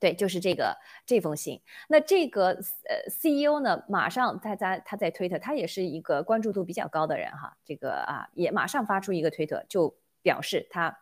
[0.00, 0.74] 对，就是这个
[1.04, 1.60] 这封信。
[1.86, 2.48] 那这个
[2.88, 7.54] 呃 CEO 呢，马上他在他在推特，他也是一个关注度比较高的人哈。
[7.66, 10.98] 这个啊，也马上发出一个推特，就表示他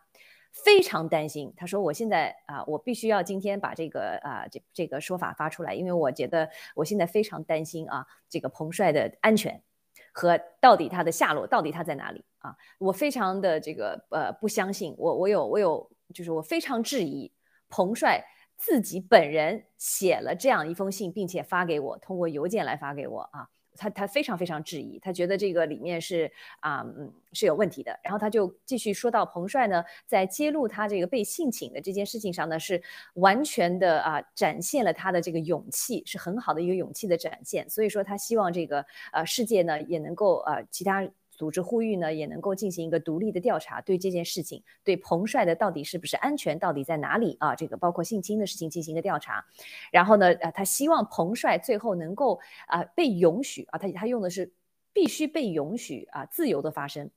[0.51, 1.53] 非常担心。
[1.55, 9.63] 他说：“我现在啊，我必须要今天把这个啊这这个说法发出来，因为我觉得我现在非常担心啊，这个彭帅的安全
[10.11, 12.53] 和到底他的下落到底他在哪里啊？
[12.79, 17.31] 我非常的这个呃不相信，我我有我有就是我非常质疑
[17.69, 18.21] 彭帅。”
[18.59, 23.47] 自己本人写了这样一封信，并且发给我，通过邮件来发给我啊，
[23.77, 26.29] 他他非常非常质疑，他觉得这个里面是
[26.59, 32.83] 啊嗯是有问题的，然后他就继续说到彭帅呢，在揭露他这个被性侵的这件事情上呢，是
[33.13, 41.09] 完全的啊展现了他的这个勇气，是很好的一个勇气的展现，所以说他希望这个呃世界呢也能够呃其他。
[41.39, 47.55] 组织呼吁呢，也能够进行一个独立的调查，对这件事情，对彭帅的到底是不是安全，到底在哪里啊？
[47.55, 49.45] 这个包括性侵的事情进行一个调查。
[49.89, 54.51] 然后呢，呃，他希望彭帅最后能够啊被允许啊，他他用的是
[54.91, 57.09] 必须被允许啊自由的发生，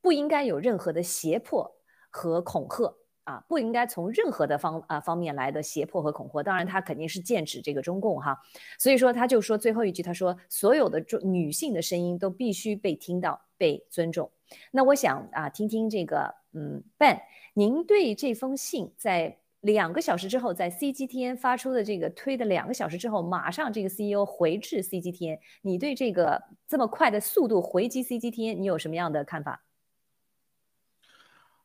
[0.00, 1.76] 不应该有任何的胁迫
[2.10, 2.96] 和恐吓。
[3.24, 8.36] 啊，不应该从任何的方啊方面来的胁迫和恐吓，当然他肯定是剑指这个中共哈，
[8.78, 14.30] 所以说他就说最后一句，他说所有的中女性的声音都必须被听到、被尊重。
[14.70, 17.20] 那我想啊，听听这个嗯，Ben，
[17.54, 29.62] 您对这封信在两个小时之后，在 CGTN 发出的这个推的两个小时之后，马上这个 CEO 回至 CGTN，你对这个这么快的速度回击 CGTN，你有什么样的看法？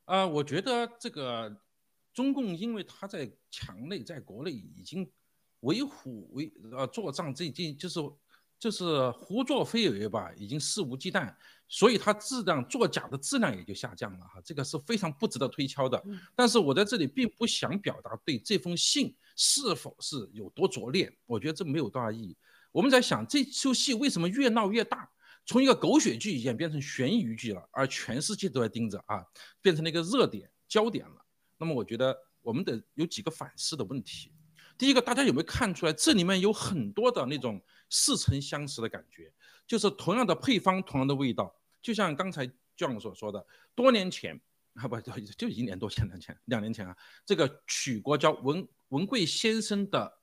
[0.07, 1.53] 啊，我觉得这个
[2.13, 5.09] 中共，因为他在墙内，在国内已经
[5.59, 7.99] 为虎为呃作战，这件就是
[8.57, 11.35] 就是胡作非为吧，已经肆无忌惮，
[11.67, 16.01] 所以他质量作假的质量也就下降了哈，这个是非常不值得推敲的。
[16.33, 22.37] 但是我在这里并不想表达对这封信是否是有多拙劣，我觉得这没有多大意义。
[22.71, 25.11] 我们在想这出戏为什么越闹越大？
[25.47, 29.25] 从一个狗血剧演变成悬疑剧了，而全世界都在盯着啊，
[29.61, 31.25] 变成了一个热点焦点了。
[31.57, 34.31] 那么我觉得我们得有几个反思的问题。
[34.77, 39.33] 第一个，大家有没有看出来，这里面有很多的那种似曾相识的感觉，
[39.65, 42.45] 就是同样的配方，同样的味道，就像刚才
[42.77, 43.43] John 所说的，
[43.73, 44.39] 多年前
[44.73, 46.95] 啊不对就一年多前两前两年前啊，
[47.25, 50.13] 这个曲国娇文文贵先生的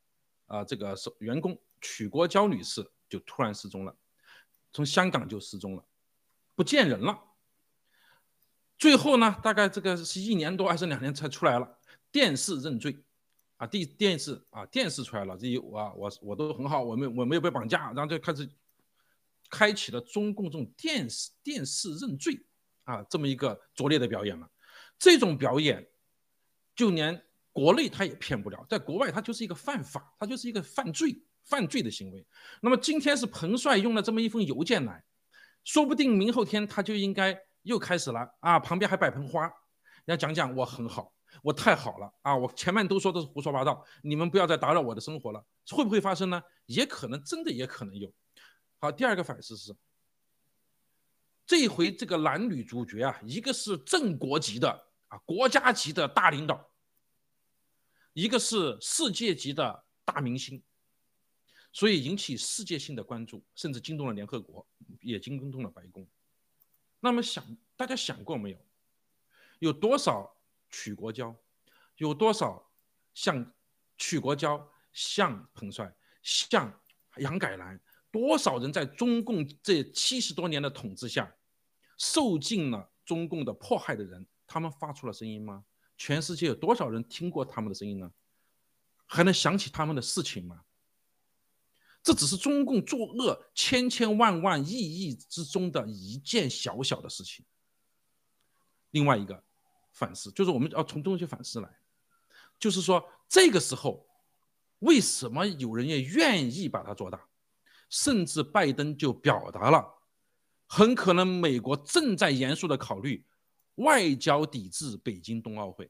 [0.46, 3.96] 啊这个是员工曲国娇女士就突然失踪了，
[4.74, 5.84] 从香港就失踪了，
[6.54, 7.18] 不见人了。
[8.76, 11.78] 最后呢，大概这个是一年多还是两年才出来了，
[12.12, 13.02] 电视认罪。
[13.56, 18.50] 啊，电电视啊，电视出来了，这一我我我都很好，我没我没有被绑架，然后就开始
[19.48, 22.44] 开启了中共这种电视电视认罪
[22.82, 24.50] 啊这么一个拙劣的表演了。
[24.98, 25.88] 这种表演
[26.74, 32.26] 就连国内他也骗不了，在国外他就是一个犯法，他就是一个犯罪犯罪的行为。
[32.60, 35.04] 那么今天是彭帅用了这么一封邮件来，
[35.64, 39.50] 说不定明后天他就应该又开始了啊，旁边还摆盆花，
[40.06, 41.12] 要讲讲我很好。
[41.42, 42.36] 我太好了啊！
[42.36, 45.44] 我前面都说的是胡说八道，你们不要再打扰我的生活了。
[45.68, 46.40] 会不会发生呢？
[46.66, 48.10] 也可能，真的也可能有。
[48.78, 49.74] 好，第二个反思是，
[51.44, 54.70] 这回这个男女主角啊，一个是正国级的
[55.08, 56.70] 啊，国家级的大领导，
[58.12, 60.62] 一个是世界级的大明星，
[61.74, 64.66] 所以引起世界性的关注，甚至惊动了联合国，
[65.02, 66.08] 也惊动了白宫。
[67.00, 67.44] 那么想，
[67.76, 68.58] 大家想过没有？
[69.58, 70.30] 有多少？
[70.70, 71.36] 曲国娇
[71.98, 72.68] 有多少
[73.12, 73.54] 像
[73.96, 76.80] 曲国娇、像彭帅、像
[77.18, 77.80] 杨改兰？
[78.10, 81.32] 多少人在中共这七十多年的统治下
[81.96, 84.26] 受尽了中共的迫害的人？
[84.48, 85.64] 他们发出了声音吗？
[85.96, 88.12] 全世界有多少人听过他们的声音呢？
[89.06, 90.64] 还能想起他们的事情吗？
[92.04, 97.44] 这只是中共作恶千千万万亿亿之中的一件小小的事情。
[98.92, 99.42] 另外一个。
[99.96, 101.78] 反思就是我们要从中去反思来，
[102.58, 104.04] 就是说这个时候
[104.80, 107.28] 为什么有人也愿意把它做大，
[107.88, 109.88] 甚至拜登就表达了，
[110.66, 113.24] 很可能美国正在严肃的考虑
[113.76, 115.88] 外交抵制北京冬奥会，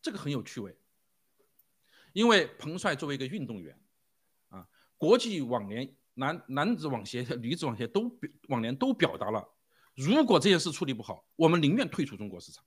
[0.00, 0.78] 这个很有趣味，
[2.12, 3.76] 因为彭帅作为一个运动员，
[4.98, 9.46] 国际网联男男子网协、女子网协都表网联都表达了。
[9.94, 12.64] 如果这件事处理不好，我们宁愿退出中国市场。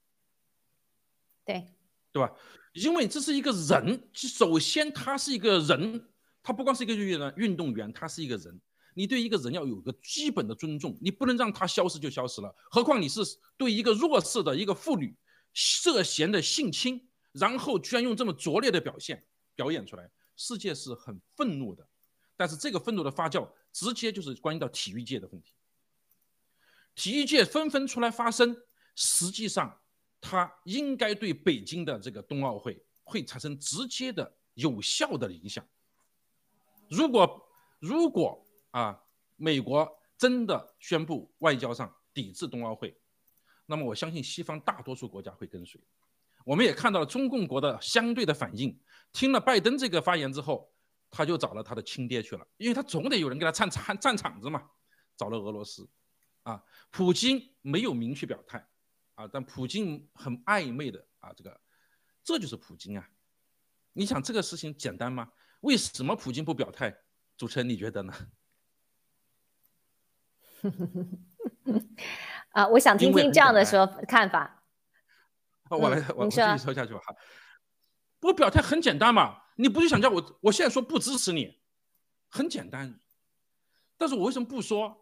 [1.44, 1.66] 对，
[2.12, 2.32] 对吧？
[2.72, 6.08] 因为这是一个人，首先他是一个人，
[6.42, 8.60] 他不光是一个运动员，运动员他是一个人。
[8.94, 12.54] 你对一个人要有个基本的尊重，你不能让他消失就消失了。
[12.70, 13.20] 何况你是
[13.56, 15.16] 对一个弱势的一个妇女
[15.52, 19.24] 涉嫌的性侵，然后居然用这么拙劣的表现
[19.54, 21.88] 表演出来，世界是很愤怒的。
[22.40, 25.52] 但是这个愤怒的发酵，直接就是关系到体育界的问题。
[26.94, 28.56] 体育界纷纷出来发声，
[28.94, 29.78] 实际上，
[30.22, 35.62] 它应该对北京的这个冬奥会会产生直接的、有效的影响。
[36.88, 37.46] 如果
[37.78, 38.98] 如果啊，
[39.36, 39.86] 美国
[40.16, 42.98] 真的宣布外交上抵制冬奥会，
[43.66, 45.78] 那么我相信西方大多数国家会跟随。
[46.46, 48.80] 我们也看到了中共国的相对的反应。
[49.12, 50.69] 听了拜登这个发言之后，
[51.10, 54.70] 他就找了他的亲爹去了，因为他总得有人给他站场站场子嘛，
[55.16, 55.88] 找了俄罗斯。
[56.42, 58.66] 啊，普京没有明确表态，
[59.14, 61.60] 啊，但普京很暧昧的啊，这个，
[62.24, 63.06] 这就是普京啊。
[63.92, 65.30] 你想这个事情简单吗？
[65.60, 66.96] 为什么普京不表态？
[67.36, 68.14] 主持人你觉得呢？
[72.52, 74.64] 啊，我想听听这样的说看法。
[75.68, 77.00] 我来，我继续说下去吧。
[78.18, 80.38] 不表态很简单嘛，你不就想叫我？
[80.42, 81.60] 我现在说不支持你，
[82.28, 83.00] 很简单。
[83.96, 84.96] 但是我为什么不说？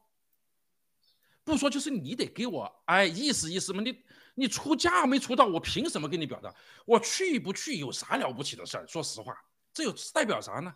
[1.44, 6.55] 不说就是你得给我哎意思意思嘛，你你出价没出到，我凭什么跟你表达？
[6.84, 8.86] 我去不去有啥了不起的事儿？
[8.86, 9.34] 说实话，
[9.72, 10.74] 这有代表啥呢？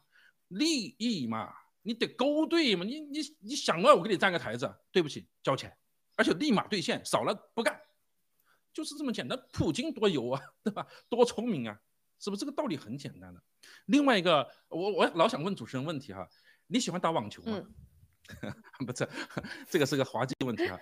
[0.48, 1.52] 利益嘛，
[1.82, 5.76] 你得勾兑嘛，你你你想了我给你站个台子，对不起，交钱，
[6.16, 7.78] 而且立马兑现，少了不干，
[8.72, 9.38] 就是这么简单。
[9.52, 10.86] 普京多油啊，对吧？
[11.10, 11.78] 多聪明啊，
[12.18, 12.40] 是不是？
[12.40, 13.42] 这个道理很简单的。
[13.86, 16.28] 另外一个，我我老想问主持人问题哈，
[16.66, 17.62] 你喜欢打网球吗？
[18.86, 19.08] 不是，
[19.68, 20.78] 这个是个滑稽问题啊！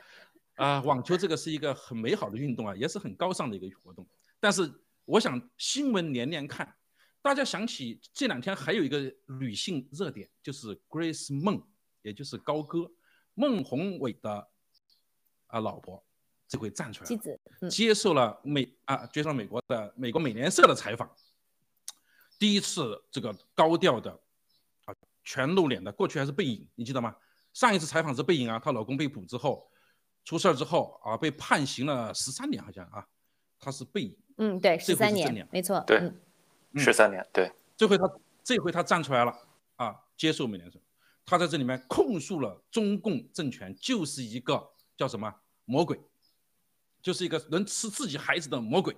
[0.56, 4.06] 啊，网球这个是一个很美好的运动啊，也是很高尚的一个活动。
[4.38, 4.70] 但是
[5.06, 6.76] 我想新闻连连看，
[7.22, 11.66] 大家想起这两天还有一个女性热点，就是 Grace 梦，
[12.02, 12.90] 也就是高歌
[13.34, 14.48] 孟宏伟的
[15.46, 16.04] 啊老婆，
[16.46, 21.10] 这回站出来，妻子接受了美啊接受了美国的美国美联社的采访，
[22.40, 24.10] 第一次这个高调的
[24.86, 27.14] 啊全露脸的，过去还是背影，你记得吗？
[27.52, 29.70] 上一次采访是背影啊，她老公被捕之后，
[30.24, 33.06] 出事儿之后啊，被判刑了十三年，好像啊，
[33.58, 34.16] 她是背影。
[34.38, 36.10] 嗯，对，十三年，没错，对，
[36.76, 37.52] 十三年，对。
[37.76, 38.10] 这回她
[38.42, 39.36] 这回她站出来了
[39.76, 40.80] 啊，接受美联社，
[41.26, 45.30] 她在这里面控诉了中共政权就是一个叫什么
[45.66, 46.00] 魔鬼，
[47.02, 48.96] 就是一个能吃自己孩子的魔鬼。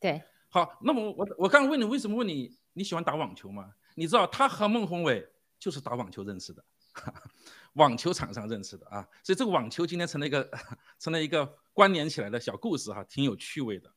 [0.00, 0.22] 对，
[0.52, 3.72] 好，那么我我刚刚问你为什么问你你喜欢打网球吗？
[3.94, 5.26] 你知道他和孟宏伟
[5.58, 6.64] 就是打网球认识的，
[7.74, 10.50] 网球场上认识的啊，所以这个网球今天成了一个
[10.98, 13.92] 成了一个关联起来的小故事哈，挺有趣味的。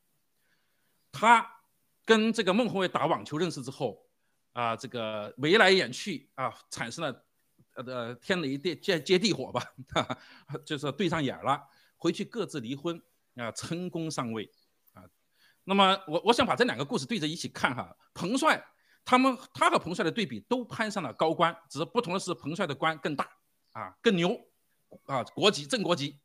[1.10, 1.44] 他
[2.04, 4.06] 跟这个孟宏伟打网球认识之后，
[4.52, 7.24] 啊，这个眉来眼去啊，产生了
[7.74, 9.60] 呃天雷电接接地火吧，
[10.64, 11.60] 就是对上眼了，
[11.96, 13.02] 回去各自离婚
[13.34, 14.48] 啊，成功上位。
[15.64, 18.64] 那么我我想把这两个故事对着一起看哈，彭帅
[19.04, 23.28] 他们他和彭帅的对比都攀上了高官，只是不同的是彭帅的官更大
[23.72, 24.38] 啊，更牛
[25.06, 26.18] 啊，国籍正国籍，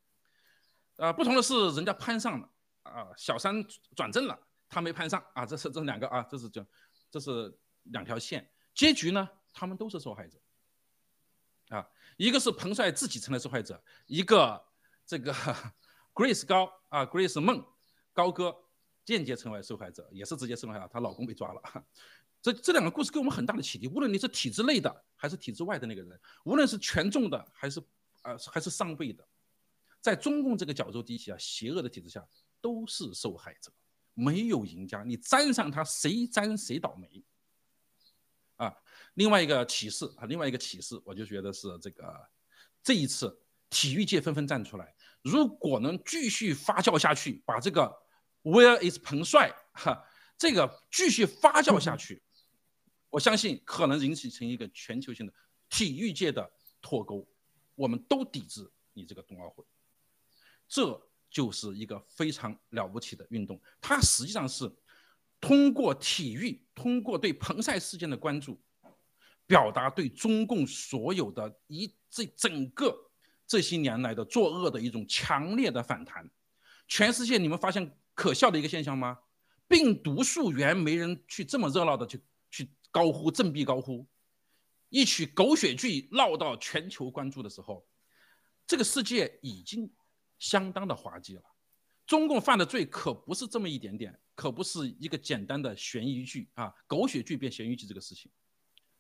[0.97, 2.49] 啊，不同的是人家攀上了
[2.83, 3.65] 啊，小三
[3.95, 4.39] 转正了。
[4.71, 6.63] 他没攀上啊，这是这两个啊，这是这，
[7.09, 7.51] 这是
[7.85, 8.47] 两条线。
[8.75, 10.37] 结局呢，他们都是受害者
[11.69, 14.63] 啊，一个是彭帅自己成了受害者，一个
[15.07, 15.33] 这个
[16.13, 17.65] Grace 高啊，Grace 梦
[18.13, 18.55] 高歌
[19.10, 21.62] 间接成为受害者，也是直接受害者，她老公被抓了。
[22.41, 27.82] 这这两个故事给我们很大的启迪，无论你是体制内的还是体制外的那个人，无论是权重的还是
[28.24, 29.28] 呃还是上位的，
[29.99, 32.26] 在中共这个角斗地下、邪恶的体制下，
[32.62, 33.72] 都是受害者。
[34.16, 37.24] 没有赢家，你沾上他，谁沾谁倒霉
[38.57, 38.76] 啊！
[39.14, 42.30] 另外一个启示啊，另外一个启示，我就觉得是这个，
[42.84, 47.89] 这一次体育界纷纷站出来，如果能继续发酵下去，把这个
[48.43, 50.05] Where is 彭帅哈，
[50.37, 52.21] 这个继续发酵下去，
[53.09, 55.33] 我相信可能引起成一个全球性的
[55.69, 57.27] 体育界的脱钩，
[57.75, 59.63] 我们都抵制你这个冬奥会，
[60.67, 61.05] 这。
[61.31, 64.67] 就是一个非常了不起的运动，它实际上是
[65.39, 68.59] 通过体育，通过对彭帅事件的关注，
[69.45, 73.11] 表达对中共所有的一这整个
[73.45, 76.27] 这些年来的作恶的一种强烈的反弹。
[76.87, 79.17] 全世界，你们发现可笑的一个现象吗？
[79.67, 84.05] 病毒溯源没人去这么热闹的去去高呼振臂高呼，
[84.89, 87.88] 一曲狗血剧闹到全球关注的时候，
[88.67, 89.89] 这个世界已经。
[90.39, 91.43] 相当的滑稽了，
[92.05, 98.32] 中共犯的罪可不是这么一点点，可不是一个简单的悬疑剧啊，狗血剧变悬疑剧这个事情，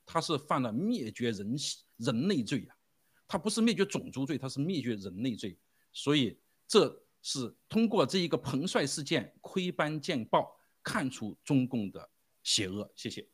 [0.05, 1.55] 他是犯了灭绝人
[1.95, 2.75] 人类罪呀，
[3.25, 5.57] 他不是灭绝种族罪，他是灭绝人类罪，
[5.93, 12.09] 所以这是通过这一个彭帅事件窥斑见豹，看出中共的
[12.43, 12.91] 邪恶。
[12.95, 13.27] 谢谢。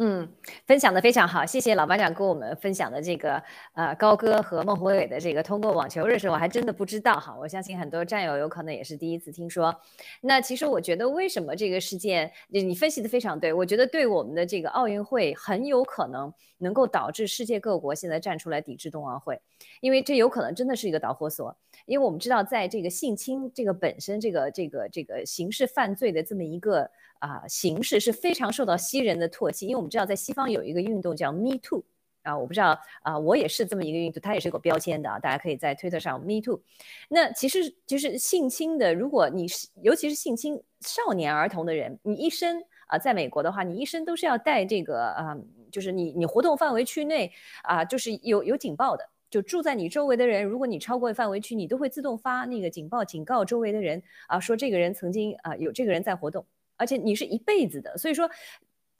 [0.00, 0.32] 嗯，
[0.64, 9.74] 分享的非常好，谢谢老班长跟我们分享的这个呃高歌和孟宏伟的这个通过网球认识，我还真的不知道哈，我相信很多战友有可能也是第一次听说。
[10.20, 19.42] 那其实我觉得为什么这个事件，你分析的非常对，我觉得对我们的这个奥运会很有可能能够导致世界各国现在站出来抵制冬奥会，
[19.80, 21.56] 因为这有可能真的是一个导火索，
[21.88, 26.88] 因为我们知道在这个性侵这个本身这个这个这个刑事犯罪的这么一个。
[27.20, 31.82] 啊，形式是非常受到西人的唾弃，因为我们知道在西方有一个运动叫 Me Too
[32.22, 36.62] 啊，我不知道啊，我也是这么一个运动，它也是有标签的啊，大家可以在推特上 Me Too。
[37.08, 45.36] 那其实就是性侵的，如果你是尤其是性侵少年儿童的人，你一生啊，在美国的话，你一生都是要带这个啊，
[45.72, 47.32] 就是你你活动范围区内
[47.64, 56.46] 啊，就是有有警报的，就住在你周围的人，如果你超过范围区，你都会自动发那个警报，警告周围的人啊，说这个人曾经啊有这个人在活动。
[56.80, 58.30] 而且你是一辈子的，所以说，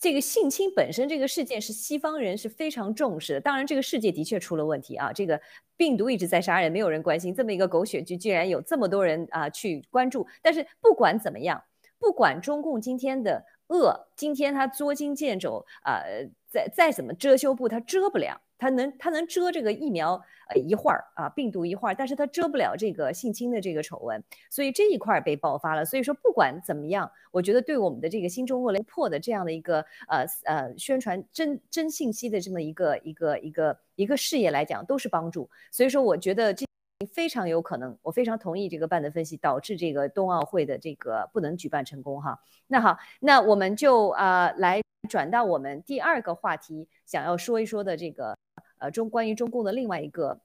[0.01, 3.41] 这个性侵本身这个事件是西方人是非常重视的。
[3.41, 5.41] 当然，这个世界的确出了问题啊，这个
[5.76, 7.33] 病毒一直在杀人，没有人关心。
[7.33, 10.26] 这么一个狗血剧，居然有这么多人啊去关注。
[10.43, 11.62] 但是不管怎么样，
[12.01, 16.03] 不管中共今天的恶，今天他捉襟见肘啊，
[16.49, 18.40] 再再怎么遮羞布，它遮不了。
[18.61, 24.20] 它能它能遮这个疫苗呃一会儿啊病毒一会儿，但是它遮不了这个性侵的这个丑闻，
[24.51, 25.84] 所以这一块被爆发了。
[25.84, 35.49] 所以说不管怎么样，我觉得对我们的这个新中国雷破的这样的一个呃呃宣传真真信息的这么一个一个一个一个事业来讲，都是帮助。
[35.70, 36.66] 所以说我觉得这
[37.07, 42.40] 非常有可能，我非常同意这个办的分析，导致这个冬奥会的这个不能举办成功哈。
[42.66, 48.36] 那好，那我们就啊来转到我们第二个话题，想要说一说的这个。
[48.80, 50.38] 呃，中关于中共的另外一个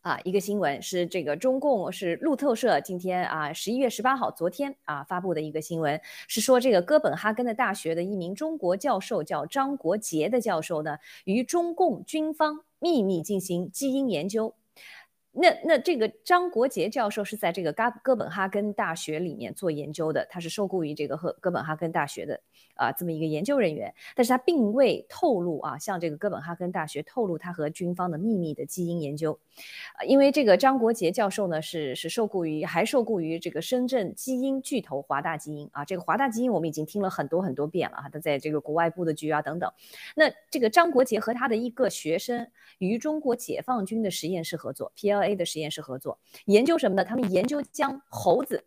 [0.00, 14.54] 啊，一个新闻是这个中共是路透社今天啊十一月十八号昨天啊发布的一个新闻，是说这个哥本哈根的大学的一名中国教授叫张国杰的教授呢，与中共军方秘密进行基因研究。
[15.40, 22.40] 那那这个张国杰教授是在这个哥哥本哈根大学里面做研究的，他是受雇于这个和哥本哈根大学的。
[22.78, 29.38] 啊这么一个研究人员，但是他并未透露啊向这个哥本哈根大学透露他和军方的秘密的基因研究，
[29.94, 39.70] 啊因为这个张国杰教授呢是是受雇于还受雇于这个深圳基因巨头华大基因啊这个华大基因我们已经听了很多很多遍了啊，他在这个国外布的局啊等等，
[40.14, 42.48] 那这个张国杰和他的一个学生
[42.78, 46.18] 与中国解放军的实验室合作，PLA 的实验室合作。
[46.46, 47.04] 研究什么呢？
[47.04, 48.64] 他们研究将猴子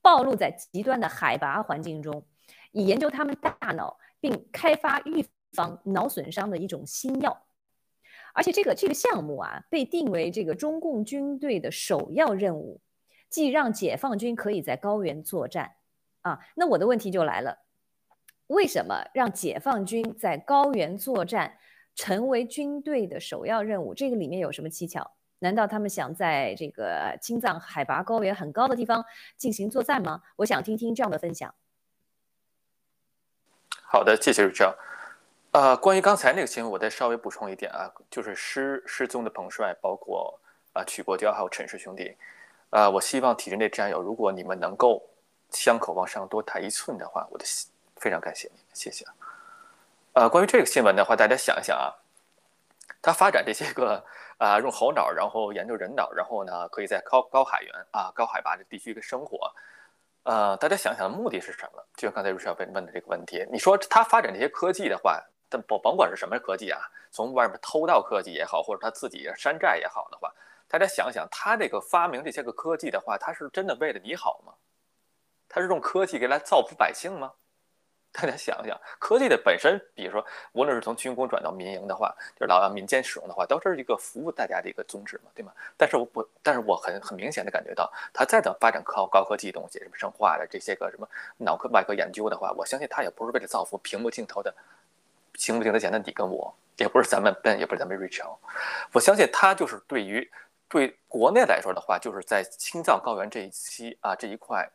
[0.00, 2.22] 暴露在极端的海拔环境中，
[2.72, 7.46] 以研究他们大脑，并开发预防脑损伤的一种新药。
[8.32, 12.80] 而且这个这个项目啊，被定为这个中共军队的首要任务，
[13.28, 15.72] 即让解放军可以在高原作战。
[16.20, 17.58] 啊，那我的问题就来了：
[18.46, 21.58] 为什么让解放军在高原作战
[21.96, 23.94] 成为军队的首要任务？
[23.94, 25.10] 这个里面有什么蹊跷？
[25.40, 29.04] 难道他们想在这个青藏海拔高原很高的地方
[29.36, 30.20] 进行作战吗？
[30.36, 31.52] 我想听听这样的分享。
[33.92, 34.72] 好的，谢谢瑞章。
[35.50, 40.38] 呃，关于刚才那个新闻，我再稍微补充一点啊，就是失失踪的彭帅，包括
[40.72, 42.16] 啊曲国雕还有陈氏兄弟，
[42.70, 45.02] 啊，我希望体制内战友，如果你们能够
[45.50, 47.44] 枪口往上多抬一寸的话，我的
[47.96, 49.04] 非常感谢你们，谢谢。
[50.12, 51.90] 呃，关于这个新闻的话，大家想一想啊，
[53.02, 54.04] 他发展这些个。
[54.38, 59.52] 啊，用猴脑，然后研究人脑，然后呢，可以在高高海源啊、高海拔的地区个生活。
[60.24, 61.82] 呃，大家想想目的是什么？
[61.96, 65.18] 就像刚才瑞少问问的这个问题，你说他发展这些科技的话，
[65.48, 66.78] 但甭甭管是什么科技啊，
[67.10, 70.30] 从外面偷盗科技也好，或者他自己山寨也好的话，
[70.68, 74.52] 大家想想，他这个发明这些个科技的话，他是真的为了你好吗？
[75.48, 77.32] 他是用科技给来造福百姓吗？
[78.12, 85.52] 大家想一想，科技的本身，比如说，无论是从军工转到民营的话，就是老让民间使用的话，都是一个服务大家的一个宗旨嘛，对吗？
[85.76, 91.08] 但是我不，但是我很很明显的感觉到，他再怎么发展高高科技东西，什么生化的这些个什么
[91.38, 94.52] 脑科外科研究的话，我相信他也不是为了造福屏幕镜头的
[95.32, 98.36] 屏幕镜头前的你跟我，也不是咱们 Ben，也不是咱们 Rachel，
[98.92, 100.28] 我相信他就是对于
[100.68, 104.68] 对国内来说的话，就是在青藏高原这一期啊这一块。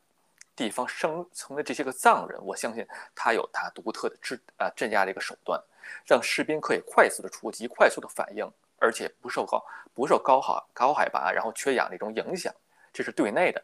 [0.55, 5.61] 地方生存的这些个藏人，我相信他有他独特的制啊镇压的一个手段，
[6.05, 8.49] 让士兵可以快速的出击、快速的反应，
[8.79, 12.53] 而且不受高不受高海高海拔然后缺氧这种影响。
[12.93, 13.61] 这是对内的，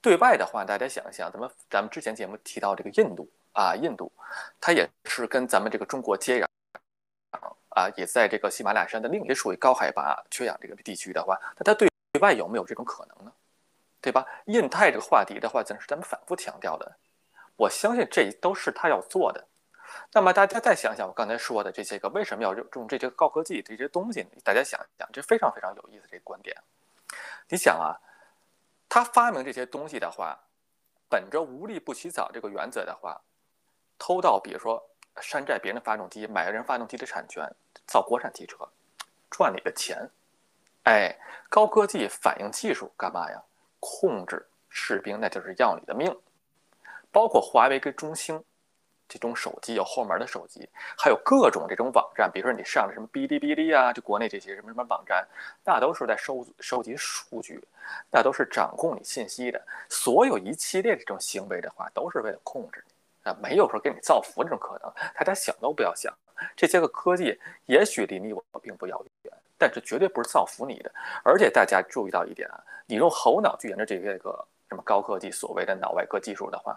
[0.00, 4.12] 对外的话，大家想一想，咱们咱们之前节目提到这个印度啊，印度，
[4.60, 6.46] 它也是跟咱们这个中国接壤
[7.70, 11.88] 啊，也在这个喜马拉雅山的另一属于高海拔缺氧这个地区的话，那它对
[12.20, 13.32] 外有没有这种可能呢？
[14.00, 14.26] 对吧？
[14.46, 16.96] 印太这个话题的话，咱是咱们反复强调的。
[17.56, 19.46] 我相信这都是他要做的。
[20.12, 24.26] 那么大家再想想，我刚才说的这些个为什么要用这些高科技这些东西？
[24.42, 26.56] 大家想一想，这非常非常有意思这个观点。
[27.48, 27.98] 你想啊，
[28.88, 30.38] 他发明这些东西的话，
[31.08, 33.20] 本着无利不起早这个原则的话，
[33.98, 34.82] 偷盗，比如说
[35.20, 37.44] 山寨别人的发动机，买人发动机的产权，
[37.86, 38.66] 造国产汽车，
[39.28, 40.08] 赚你的钱。
[40.84, 41.18] 哎，
[41.50, 43.42] 高科技反应技术干嘛呀？
[43.80, 46.14] 控制士兵，那就是要你的命。
[47.10, 48.40] 包括华为跟中兴
[49.08, 55.26] 这种手机，有后门的手机，还有各种这种网站，比如说你上的什么哔哩哔哩啊，就国内这些什么什么网站，
[55.64, 57.60] 那都是在收收集数据，
[58.12, 59.60] 那都是掌控你信息的。
[59.88, 64.92] 所有一系列这种行为的话，都是为了控制你啊，没有说给你造福这种可能。
[65.14, 66.16] 大家想都不要想，
[66.54, 69.34] 这些个科技也许离你我并不遥远。
[69.58, 70.90] 但是绝对不是造福你的，
[71.22, 76.76] 而且大家注意到一点啊，你用猴脑去研究这些个什么高科技所谓的脑外科技术的话，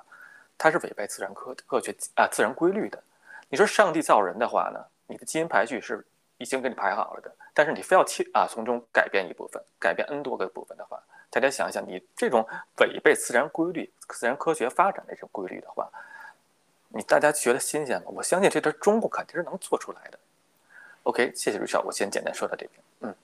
[0.59, 3.01] 它是违背自然科科学啊自然规律的。
[3.49, 6.05] 你说上帝造人的话呢，你的基因排序是
[6.37, 11.01] 已经给你排好了的，但是你非要切啊从中改变一部分，改变 n 多个部分的话，
[11.31, 12.47] 大家想一想，你这种
[12.77, 15.89] 违背自然规律、自然科学发展的这种规律的话，
[16.89, 18.11] 你大家觉得新鲜吗？
[18.13, 20.19] 我相信这是中国肯定是能做出来的。
[21.03, 22.71] OK，谢谢瑞少，我先简单说到这边。
[22.99, 23.15] 嗯。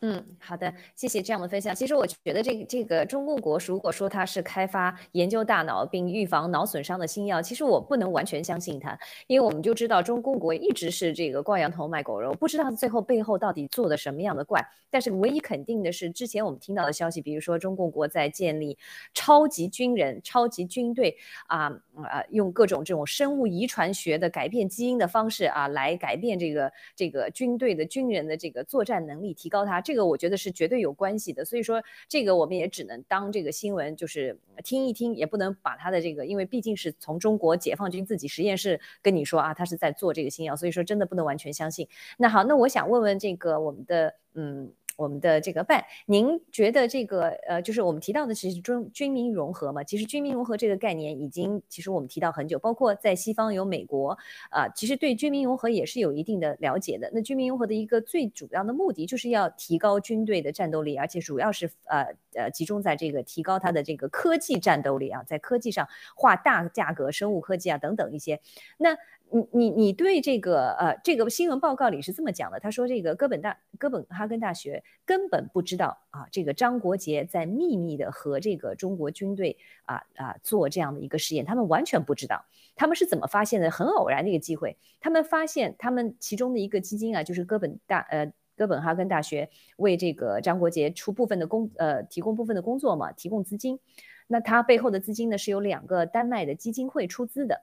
[0.00, 1.74] 嗯，好的，谢谢这样的分享。
[1.74, 8.96] 其实我觉得这个这个中共国如果说它是开发研究大脑并预防脑损伤的新药，其实我不能完全相信它，
[9.26, 14.64] 因为我们就知道中共国一直是这个挂羊头卖狗肉，不知道最后背后到底做的什么样的怪。
[14.88, 18.78] 但是唯一肯定的是，之前我们听到的消息，比如说中共国在建立
[19.12, 21.14] 超级军人、超级军队
[21.48, 29.82] 啊啊，用各种这种生物遗传学的改变基因的方式啊，来改变这个这个军队的军人的这个作战能力，提高他。
[29.88, 31.46] 这个我觉得是绝对有关系的。
[31.46, 41.88] 所以说，这个我们也只能当这个新闻就是听一听，也不能把他的这个，因为毕竟是从中国解放军自己实验室跟你说啊，他是在做这个新药，所以说真的不能完全相信。
[42.18, 44.70] 那好，那我想问问这个我们的嗯。
[44.98, 49.84] 我们的这个办，您觉得这个呃，就是我们提到的其实军军民融合嘛？
[49.84, 54.18] 其实军民融合这个概念已经，其实我们提到很久，包括在西方有美国
[54.50, 57.08] 啊，其实对军民融合也是有一定的了解的。
[57.14, 68.40] 那军民融合的一个最主要的目的就是要提高军队的战斗力，而且主要是呃呃集中在这个提高它的这个科技战斗力啊，在科技上划大价格，生物科技啊等等一些。
[68.76, 68.96] 那
[69.30, 83.70] 你你你对这个呃这个新闻报告里是这么讲的，他说这个哥本大哥本哈根大学根本不知道啊，这个张国杰在秘密的和这个中国军队啊啊做这样的一个实验，他们完全不知道，他们是怎么发现的？
[83.70, 93.78] 很偶然的一个机会，他们发现他们其中的一个基金啊，就是哥本大呃哥本哈根大学为这个张国杰出部分的工呃提供部分的工作嘛，提供资金，
[94.26, 97.60] 那他背后的资金呢是由两个丹麦的基金会出资的。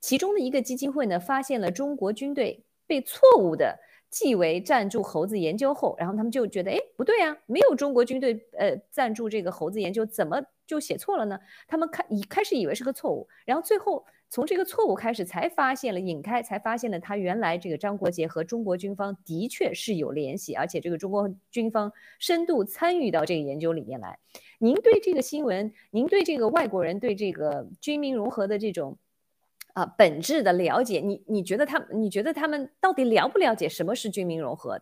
[0.00, 3.78] 其中的一个基金会呢，发现了中国军队被错误的
[4.10, 11.38] 记为赞助猴子研究后，然后他们就觉得，哎，不对啊，没有中国军队呃赞助这个猴子研究，怎么就写错了呢？
[11.66, 24.18] 他们开一开始以为是个错误，然后最后从这个错误开始才发现了引开，才发现了他原来这个张国杰和中国军方的确是有联系，而且这个中国军方深度参与到这个研究里面来。
[24.58, 28.96] 您对这个新闻，您对这个外国人对这个军民融合的这种。
[29.78, 34.80] 啊，本质的了解，你你觉得他，你觉得他们到底了不了解什么是军民融合？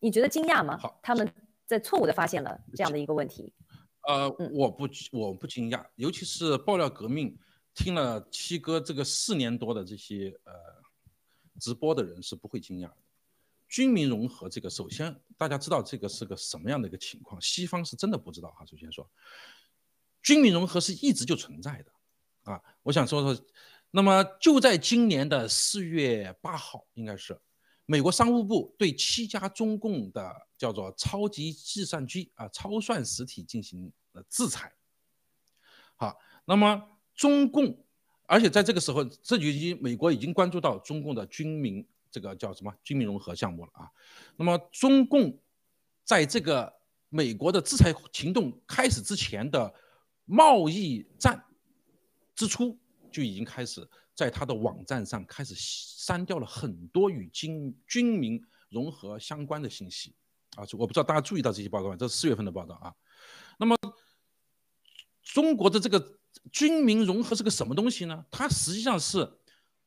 [0.00, 0.76] 你觉得惊讶吗？
[0.76, 1.32] 好，他们
[1.64, 3.52] 在错误的发现了这样的一个问题。
[4.02, 7.38] 呃，我不我不惊讶，尤其是爆料革命，
[7.72, 10.52] 听了七哥这个四年多的这些呃
[11.60, 12.96] 直播的人是不会惊讶的。
[13.68, 18.66] 军民融合这个，首先大家知道这个是个什么样的一个情况，西方是真的不知道哈。
[18.66, 19.08] 首先说，
[20.20, 21.92] 军民融合是一直就存在的。
[22.46, 23.44] 啊，我想说说，
[23.90, 27.36] 那么就在今年的四月八号，应该是
[27.86, 34.72] 美国商务部对七家中共的叫做超级计算机啊超算实体进行了制裁。
[35.96, 36.80] 好，那么
[37.16, 37.84] 中共，
[38.26, 43.90] 而且在这个时候，这就已经美国已经关注到中共的军民这个叫什么军民融合项目了啊。
[44.36, 45.36] 那么中共
[46.04, 46.72] 在这个
[47.08, 49.74] 美国的制裁行动开始之前的
[50.24, 51.42] 贸易战。
[52.36, 52.78] 之初
[53.10, 53.84] 就已经开始
[54.14, 60.14] 在他的网站上开始删掉了很多与军军民融合相关的信息
[60.54, 60.64] 啊！
[60.78, 62.94] 我不知道大家注意到这些报告，这是四月份的报道啊。
[63.58, 63.76] 那么
[65.22, 66.18] 中国的这个
[66.52, 68.24] 军民融合是个什么东西呢？
[68.30, 69.38] 它实际上是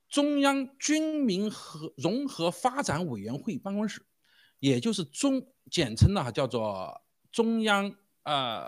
[0.09, 4.01] 中央军民和融合发展委员会办公室，
[4.59, 6.99] 也就是中简称呢叫做
[7.31, 8.67] 中央呃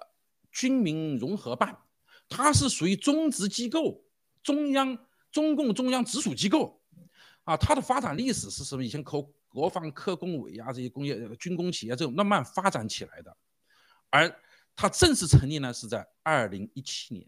[0.52, 1.80] 军民融合办。
[2.34, 4.02] 它是属于中直机构，
[4.42, 4.98] 中央
[5.34, 6.82] 中共中央直属机构，
[7.44, 8.82] 啊，它的发展历史是什么？
[8.82, 13.36] 以前国国防科工委啊，这些工业军工企业这种慢慢发展起来的，
[14.10, 14.34] 而
[14.78, 17.28] 它正式成立呢是在二零一七年。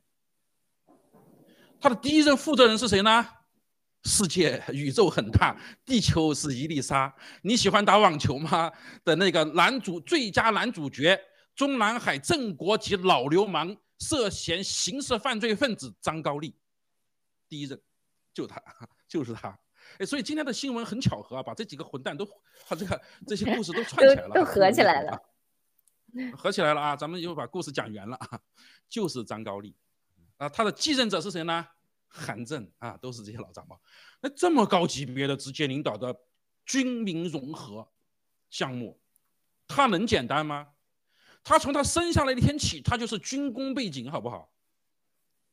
[1.82, 3.28] 它的第一任负责人是谁呢？
[4.06, 7.14] 世界宇宙很大，地球是一粒沙。
[7.42, 8.72] 你喜欢打网球吗？
[9.04, 11.20] 的那个男主最佳男主角，
[11.56, 13.76] 中南海正国级老流氓。
[14.04, 16.54] 涉嫌刑事犯罪分子张高丽，
[17.48, 17.82] 第一任
[18.34, 18.62] 就他，
[19.08, 19.58] 就是他。
[20.00, 22.28] 哎，所以今天的新闻很巧合啊，把这几个混蛋都，
[22.68, 25.22] 他这个这些故事都串起来了，都合起来了，
[26.36, 26.96] 合起来了啊！
[26.96, 28.40] 咱们又把故事讲圆了啊，
[28.90, 29.76] 就是张高丽
[30.38, 31.66] 啊，他的继任者是谁呢？
[32.08, 33.80] 韩正啊，都是这些老长毛。
[34.22, 36.16] 那这么高级别的直接领导的
[36.66, 37.92] 军民融合
[38.50, 39.00] 项目，
[39.68, 40.73] 他能简单吗？
[41.44, 44.50] 他从他生下来那天起，他就是军工背景，好不好？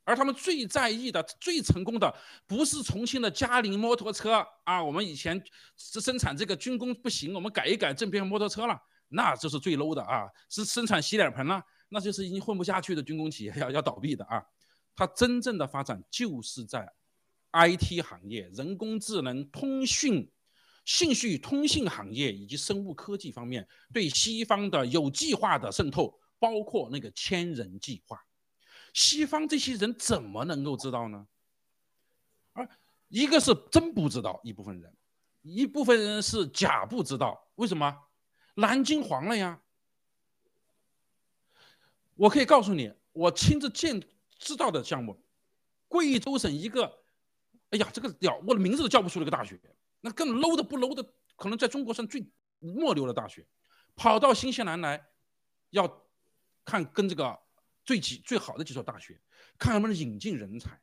[0.04, 2.12] 而他们最在意的、最成功的，
[2.46, 4.82] 不是重庆的嘉陵摩托车啊。
[4.82, 5.40] 我们以前
[5.76, 10.28] 是生产这个军工不行，我们改一改，正变成摩托车了，那就是最 low 的啊。
[10.48, 14.42] 是生产洗脸盆了，那就是已经混不下去的军工企业，要 要倒闭的啊。
[14.96, 16.92] 它真正的发展就是在
[17.52, 20.30] IT 行业、人工智能、通讯。
[20.90, 28.20] 信息与通信行业以及生物科技方面对西方的有计划的渗透，包括那个千人计划，
[28.92, 31.28] 西方这些人怎么能够知道呢？
[32.54, 32.68] 而
[33.06, 34.92] 一个是真不知道，一部分人，
[35.42, 37.48] 一部分人是假不知道。
[37.54, 37.96] 为什么？
[38.54, 39.62] 南京黄了呀！
[42.16, 44.02] 我可以告诉你，我亲自见
[44.40, 45.22] 知道的项目，
[45.86, 46.98] 贵州省一个，
[47.70, 49.56] 哎呀，这个屌，我的名字都叫不出那个大学。
[50.00, 51.02] 那更 low 的不 low 的，
[51.36, 52.26] 可能在中国算最
[52.58, 53.46] 末流的大学，
[53.94, 55.08] 跑到新西兰来，
[55.70, 56.06] 要
[56.64, 57.38] 看跟这个
[57.84, 59.20] 最几最好的几所大学，
[59.58, 60.80] 看能不能引进人才，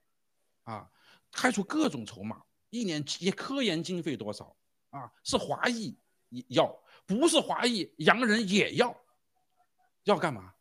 [0.64, 0.90] 啊，
[1.32, 4.56] 开出各种筹码，一年也科研经费多少
[4.90, 5.12] 啊？
[5.24, 5.98] 是华裔
[6.50, 8.96] 要，不是华裔洋人也要，
[10.04, 10.54] 要干嘛？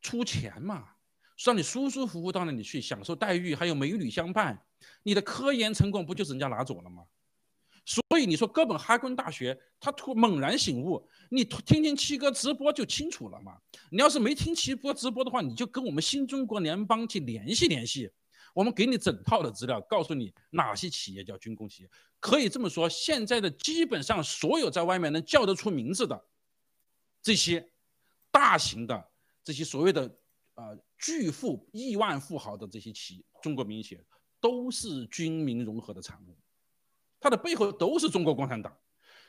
[0.00, 0.94] 出钱嘛，
[1.44, 4.64] 让你舒舒服服到那里去享受待遇，还有美女相伴，
[5.02, 7.04] 你的科研成果不就是人家拿走了吗？
[7.88, 13.56] 所以你说哥本哈根大学，他突猛然醒悟，你听听七哥直播就清楚了嘛。
[13.90, 18.10] 你要是没听七哥直播的话，你就跟我们新中国联邦去联系联系，
[18.52, 21.90] 我们给你整套的资料，告诉你哪些企业叫军工企业。
[22.18, 26.20] 可以这么说，现在的基本上所有在外面能叫得出名字的
[27.22, 27.70] 这些
[28.32, 29.10] 大型的
[29.44, 30.02] 这些所谓的
[30.56, 34.04] 呃巨富亿万富豪的这些企业，中国民营企业，
[34.40, 36.36] 都是军民融合的产物。
[37.26, 38.72] 它的背后都是中国共产党，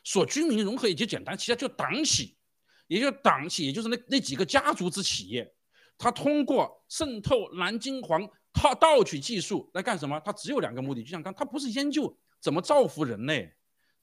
[0.03, 2.37] 说军民融合也就简单，其实就党企，
[2.85, 5.51] 也就党企，也就是那那几个家族之企业，
[5.97, 10.19] 他通过渗透蓝金黄，套盗取技术来干什么？
[10.19, 13.51] 他只有两个目的，就像刚，他不是研究怎么造福人类，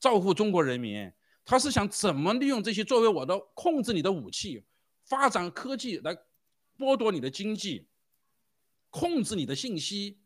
[0.00, 1.08] 造福中国人民，
[1.44, 4.66] 他是想怎么利用这些作为我的控制你的武器，
[5.04, 6.12] 发展科技来
[6.76, 7.86] 剥夺你的经济，
[8.90, 10.18] 控制你的信息，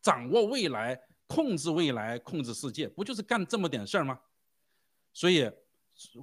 [0.00, 1.02] 掌握未来。
[1.26, 4.18] 控制未来，控制世界，不就是干这么点事儿吗？
[5.12, 5.50] 所以，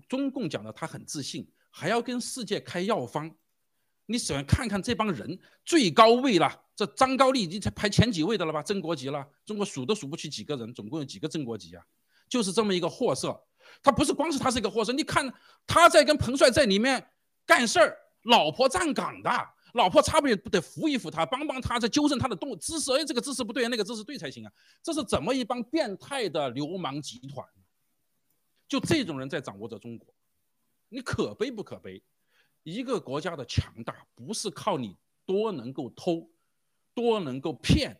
[0.07, 3.33] 中共讲的他很自信，还要跟世界开药方。
[4.07, 8.63] 你首先看看这帮人最高位了，这张高丽已经排前几位的了吧？
[8.63, 11.83] 正国级了，中国数都数不去几个人，总共有几个正国级啊？
[12.27, 13.39] 就是这么一个货色。
[13.83, 15.31] 他不是光是他是一个货色，你看
[15.67, 17.07] 他在跟彭帅在里面
[17.45, 19.29] 干事儿，老婆站岗的。
[19.73, 22.91] 老婆差不多不得扶一扶他，帮帮他，再纠正他的动姿势。
[22.93, 24.51] 哎，这个姿势不对，那个姿势对才行啊！
[24.81, 27.47] 这是怎么一帮变态的流氓集团？
[28.67, 30.13] 就这种人在掌握着中国，
[30.89, 32.01] 你可悲不可悲？
[32.63, 34.95] 一个国家的强大不是靠你
[35.25, 36.29] 多能够偷，
[36.93, 37.95] 多能够骗，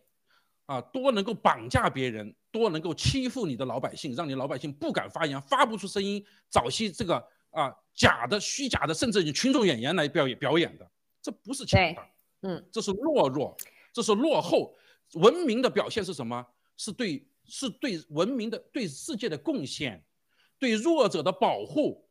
[0.66, 7.16] 啊，多能够绑架别人，多能够欺负你的老百姓，让你老百姓不敢发言，发不出声音，找些这个
[7.50, 10.88] 啊假的、虚假的，甚至群众演员来表演表演的。
[11.22, 12.10] 这不是强大，
[12.42, 13.56] 嗯，这是懦弱，
[13.92, 14.74] 这是落后。
[15.14, 16.46] 文明的表现是什么？
[16.76, 20.02] 是对，是对文明的、对世界的贡献，
[20.58, 22.08] 对弱者的保护，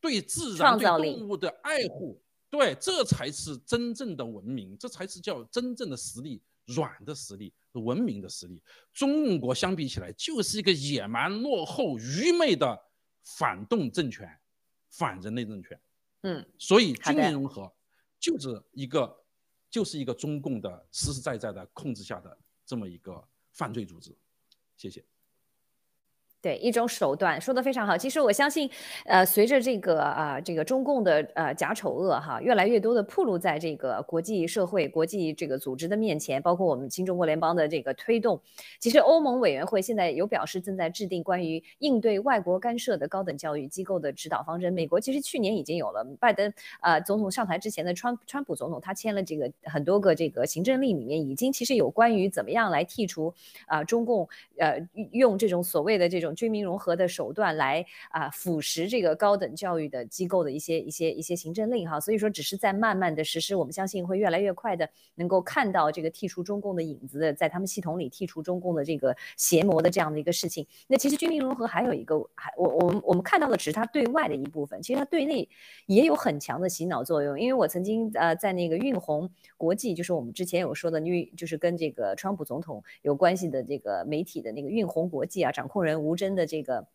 [0.00, 2.22] 对自然、对动物的爱护。
[2.48, 8.62] 对，这才是真正的文明，这才是叫真正的实力，软的实力，文明的实力。
[8.92, 12.80] 中国相比起来，就是一个野蛮、落后、愚昧的
[13.24, 14.28] 反动政权，
[14.88, 15.80] 反人类政权。
[16.22, 17.72] 嗯，所以军民融合。
[18.20, 19.24] 就是一个，
[19.68, 24.16] 就是一个中共的实实在在的控制下的这么一个犯罪组织，
[24.76, 25.04] 谢谢。
[26.42, 28.70] 对一种手段说的非常好，其实我相信，
[29.04, 38.40] 呃，随着这个啊，这个中共的呃假丑恶哈，越来越多的暴露在这个国际社会、国际这个组织的面前，包括我们新中国联邦的这个推动，
[38.78, 44.72] 其实欧盟委员会现在有表示正在制定关于应对外国干涉的高等教育机构的指导方针。
[44.72, 53.34] 美国其实去年已经有了，拜登呃总统上台之前的川川普总统他签了这个很多个这个行政令，里面已经其实有关于怎么样来剔除
[53.66, 54.26] 啊中共
[54.58, 54.80] 呃
[55.12, 56.29] 用这种所谓的这种。
[56.34, 70.66] 军民融合的手段来啊腐蚀这个高等教育的机构的一些一些一些行政令哈，所以说只是在慢慢的实施，我们相信会越来越快的能够看到这个剔除中共的影子，在他们系统里剔除中共的这个邪魔的这样的一个事情。
[70.86, 75.48] 那其实军民融合还有一个，还我我们我们看到的只是它对外的一部分，其实它对内
[75.86, 77.40] 也有很强的洗脑作用。
[77.40, 86.19] 因为我曾经呃在那个运红国际，就是我们之前有说的运，就是跟这个川普总统有关系的这个媒体的那个运红国际啊，掌控人吴。
[86.20, 86.86] 真的这个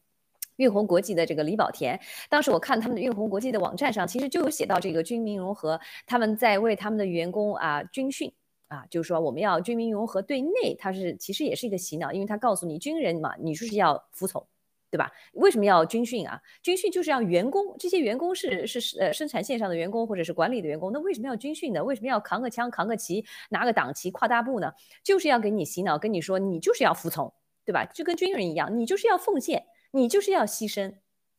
[0.58, 2.00] 运红国际的这个李保田，
[2.30, 8.32] 当时我看他们的运红国际的网站上，其实就有写到这个军民融合，他们在为他们的员工啊军训
[8.68, 10.22] 啊，就是说我们要军民融合。
[10.22, 14.48] 对内，他是其实也是一个洗脑，因为他告诉你军人嘛，你就是要服从，
[14.90, 15.12] 对吧？
[15.34, 16.40] 为什么要军训啊？
[16.64, 21.84] 军训就是让员工，这些员工是是呃生产线上的员工或者是管理的员工，那为什么要军训呢？
[21.84, 24.72] 为什么要扛个枪、扛个旗、拿个党旗、跨大步呢？
[25.04, 27.34] 就是要给你洗脑，跟你说你就是要服从。
[27.66, 27.84] 对吧？
[27.86, 30.94] 就跟军人一样，你就是要奉献，你就是要牺牲。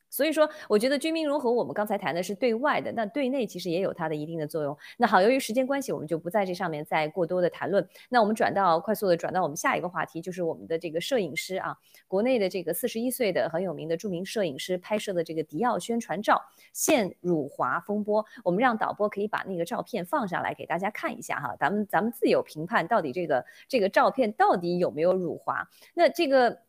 [0.09, 4.77] 所以说，我觉得军民融合，我们刚才谈的是对外的，那对内其实也有它的一定的作用。
[4.97, 7.87] 那好，由于时间关系，我们就不在这上面再过多的谈论。
[8.09, 11.75] 那我们转到快速的转到我们下一个话题，就是我们的这个摄影师啊，
[12.07, 16.41] 国内的这个四十一岁的很有名的著名摄影师拍摄的这个迪奥宣传照
[16.73, 18.25] 现辱华风波。
[18.43, 25.67] 我们让导播可以把那个照片放上来给大家看一下哈，咱们咱们自有评判，到底这个这个照片到底有没有辱华？
[25.93, 26.59] 那这个。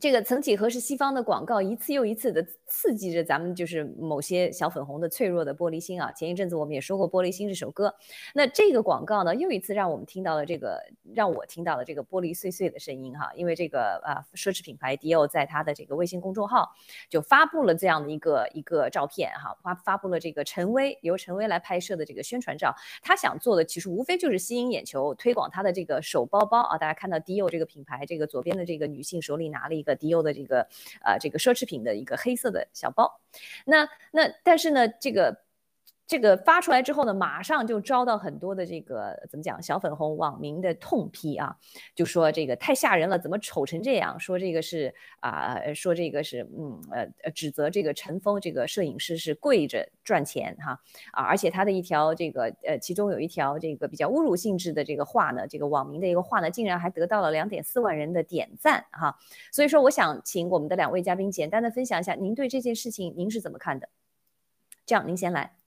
[0.00, 6.10] 这个曾几何时，西方的广告一次又一次的刺激着咱们，就是某些小粉红的脆弱的玻璃心啊。
[6.12, 7.94] 前一阵子我们也说过《玻璃心》这首歌，
[8.34, 10.82] 那这个广告呢，又一次让我们听到了这个，
[11.14, 13.30] 让我听到了这个玻璃碎碎的声音哈。
[13.36, 16.70] 因为这个啊，奢侈品牌迪奥在他的这个微信公众号
[17.10, 22.74] 就发布了这样的一个一个照片哈，发发布了这个陈薇由陈薇来拍摄的这个宣传照。
[23.02, 26.78] 他想做的其实无非就是吸引眼球，推广他的这个手包包啊。
[26.78, 29.81] 大家看到迪奥这个品牌，这个左边的这个女性手里拿了一。
[29.82, 30.68] 一个迪欧的这个
[31.04, 33.20] 呃这个奢侈品的一个黑色的小包，
[33.66, 35.41] 那那但是呢这个。
[36.12, 41.56] 这个发出来之后呢，马上就遭到很多的这个怎么讲小粉红网民的痛批啊，
[41.94, 44.20] 就说这个太吓人了，怎么丑成这样？
[44.20, 50.78] 说这个是啊，说这个是嗯呃指责这个陈峰这个摄影师是跪着赚钱哈
[51.12, 59.16] 啊，而且他的一条这个呃其中有一条这个比较侮辱性质的这个话呢，这个网民的一个话呢，竟然还得到了两点四万人的点赞哈。
[59.50, 63.88] 所以说，我想请我们的两位嘉宾简单的分享一下，您对这件事情您是怎么看的？
[64.84, 65.61] 这样，您先来。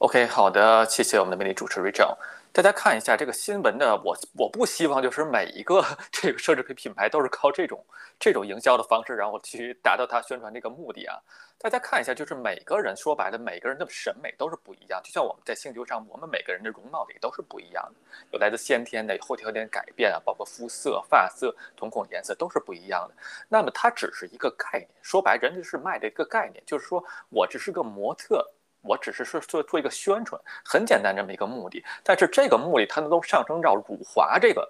[0.00, 2.16] OK，好的，谢谢我们的美丽主持 Rachel。
[2.52, 7.84] 大家看一下这个新闻呢，我我不希望就是每一个 这个奢侈品品牌都是靠这种
[8.18, 11.18] 这种营销的方式，然后去达到它宣传这个目的啊。
[11.58, 15.02] 大家看一下，就是每个人说白了，每个人的审美都是不一样。
[15.04, 18.00] 就像我们在星球上，我们每个人的容貌也都是不一样的，
[18.32, 23.14] 有来自先天的，有后天改变啊，包括肤色、发色、瞳孔颜色都是不一样的。
[23.50, 28.50] 那么它只是一个概念，说白，人家是卖的一个概念，就是说我只是个模特。
[28.82, 34.68] 我只是说做做一个宣传，很简单这么一个目的，但是这个目的它都上升到辱华这个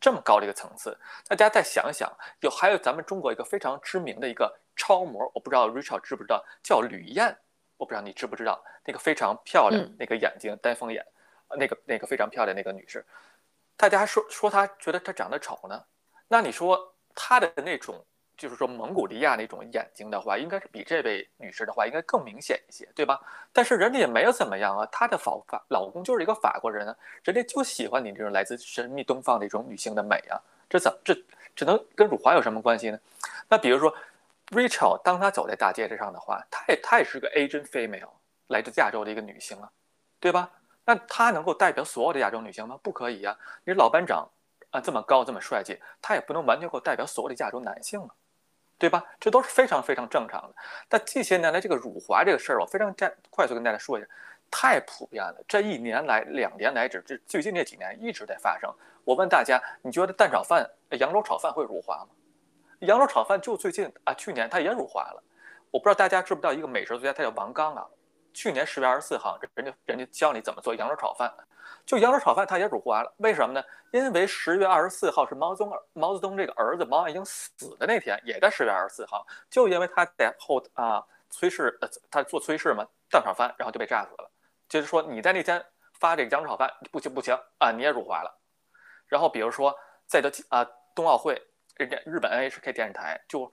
[0.00, 0.96] 这么高的一个层次。
[1.28, 7.36] 大家再想想，有还有咱们中国一个非常知名的一个超模，我不知道 Richard 知不知道，叫吕燕，
[7.76, 11.04] 我不知道你知不知道，那个非常漂亮，那个眼睛丹凤眼，
[11.56, 13.04] 那个那个非常漂亮那个女士，
[13.76, 15.84] 大家说说她觉得她长得丑呢，
[16.28, 18.04] 那你说她的那种。
[18.36, 23.20] 就是说，蒙古利亚那种眼睛的话，应该是比这位女士的话应该更明显一些，对吧？
[23.52, 31.14] 但是人家也没有怎么样啊，她的法法老公就是一个法国人啊，人家就喜欢你这种来自神秘东方的一种女性的美啊，这怎这
[31.54, 32.98] 只能跟辱华有什么关系呢？
[33.48, 33.94] 那比如说
[34.48, 38.10] ，Rachel 当她走在大街上的话，她也她也是个 Asian female，
[38.48, 39.70] 来自亚洲的一个女性啊，
[40.18, 40.50] 对吧？
[40.84, 42.76] 那她能够代表所有的亚洲女性吗？
[42.82, 44.28] 不可以呀，你老班长
[44.70, 48.08] 啊这么高这么帅气，他也不能完全够代表所有的亚洲男性啊。
[48.82, 49.04] 对吧？
[49.20, 50.54] 这都是非常非常正常的。
[50.88, 54.08] 但近些年来，这个辱华这个事儿，我非常快快速跟大家说一下，
[54.50, 55.36] 太普遍了。
[55.46, 58.68] 这一年来、两年来，这这最近这几年一直在发生。
[59.04, 60.68] 我问大家，你觉得蛋炒饭、
[60.98, 62.08] 扬州炒饭会辱华吗？
[62.80, 65.22] 扬州炒饭就最近啊，去年它也辱华了。
[65.70, 67.86] 我不知道大家知不知道一个美食作家，他叫王刚啊。
[68.32, 71.32] 去年十月二十四号，人家人家教你怎么做扬州炒饭。
[71.84, 73.64] 就扬州炒饭，他也辱华了，为什么呢？
[73.90, 79.26] 因为十月二十四号是毛泽东毛泽东这个儿子毛岸英死的那天，也在十月二十四号。
[79.50, 84.30] 就因为他在后啊炊事，呃，他做炊事嘛，蛋炒饭，然后就被炸死了。
[84.68, 85.64] 就是说你在那天
[85.98, 88.40] 发这个扬州炒饭，不行不行啊，你也辱华了。
[89.06, 89.74] 然后比如说
[90.06, 90.64] 在这啊
[90.94, 91.40] 冬奥会，
[91.76, 93.52] 人家日本 NHK 电视台就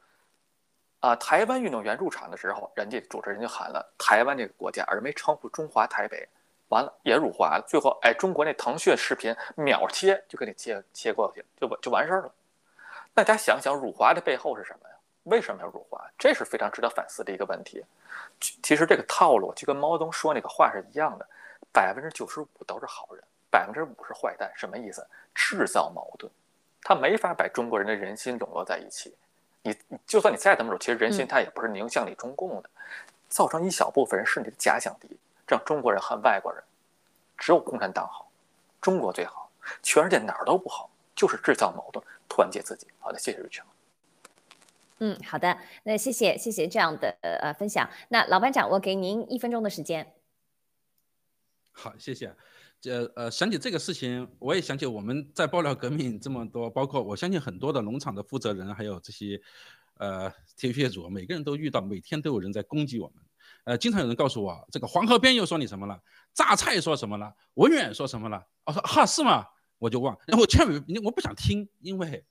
[1.00, 6.28] 啊台湾运动员入场的时候，人家主持人就喊了台湾这个国家，而没称呼中华台北。
[6.70, 12.32] 完了也辱华了，最后哎，中国那腾讯视频秒切就给你切切过去，就就完事儿了。
[13.12, 14.96] 大家想想，辱华的背后是什么呀？
[15.24, 16.00] 为什么要辱华？
[16.16, 17.84] 这是非常值得反思的一个问题。
[18.40, 21.28] 其实这个套路就跟毛泽东说那个话是一样的，
[21.74, 24.52] 百分之九十五都是好人，百分之五是坏蛋。
[24.56, 25.04] 什么意思？
[25.34, 26.32] 制造矛盾，
[26.84, 29.16] 他没法把中国人的人心笼络在一起。
[29.62, 32.70] 你就算你再怎么说，其实人心它也不是凝向你中共的，
[33.28, 35.18] 造成一小部分人是你的假想敌。
[35.48, 36.64] 让中国人恨外国人，
[37.36, 38.32] 只有共产党好，
[38.80, 39.50] 中国最好，
[39.82, 42.86] 全世界哪儿都不好，就是制造矛盾，团结自己。
[43.00, 43.64] 好的，谢谢瑞秋。
[45.00, 47.90] 嗯，好的，那谢谢谢谢这样的呃分享。
[48.10, 50.14] 那老班长，我给您一分钟的时间。
[51.72, 52.32] 好，谢谢。
[52.82, 59.42] 这呃想起这个事情，我也想起我们在爆料革命这么多，包括我相信很多的农场的负责人，还有这些
[59.96, 63.24] 呃铁血主，每个人都遇到，每天都有人在攻击我们。
[63.66, 66.02] 呃，经常有人告诉我，这个黄河边又说你什么了？
[66.34, 67.36] 榨菜说什么了？
[67.56, 68.42] 文远说什么了？
[68.66, 69.46] 我说哈是吗？
[69.78, 72.26] 我就忘，然后千万我不想听，因为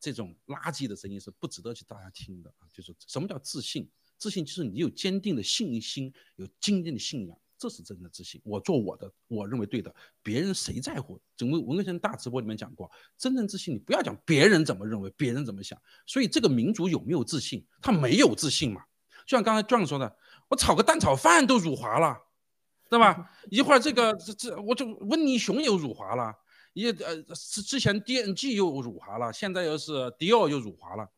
[0.00, 2.52] 这种垃圾的声音是不值得去大家听的。
[2.72, 3.88] 就是什么叫自信？
[4.18, 8.38] 自信就是你有坚定的信心，有坚定的信仰，这是真的自信。
[8.44, 11.18] 我做我的，我认为对的，别人谁在乎？
[11.34, 15.80] 整个文科生大直播里面讲过，真正自信，你不要讲别人怎么认为，别人怎么想。
[16.04, 17.66] 所以这个民族有没有自信？
[17.80, 18.82] 他没有自信嘛？
[19.26, 20.14] 就像刚才 John 说的。
[20.48, 22.18] 我炒个蛋炒饭都辱华了，
[22.90, 23.30] 对吧？
[23.50, 26.34] 一会儿这个这这，我就温尼熊又辱华了，
[26.74, 31.08] 也呃之之前 D N G 又辱华了，现在又是迪奥又辱华了。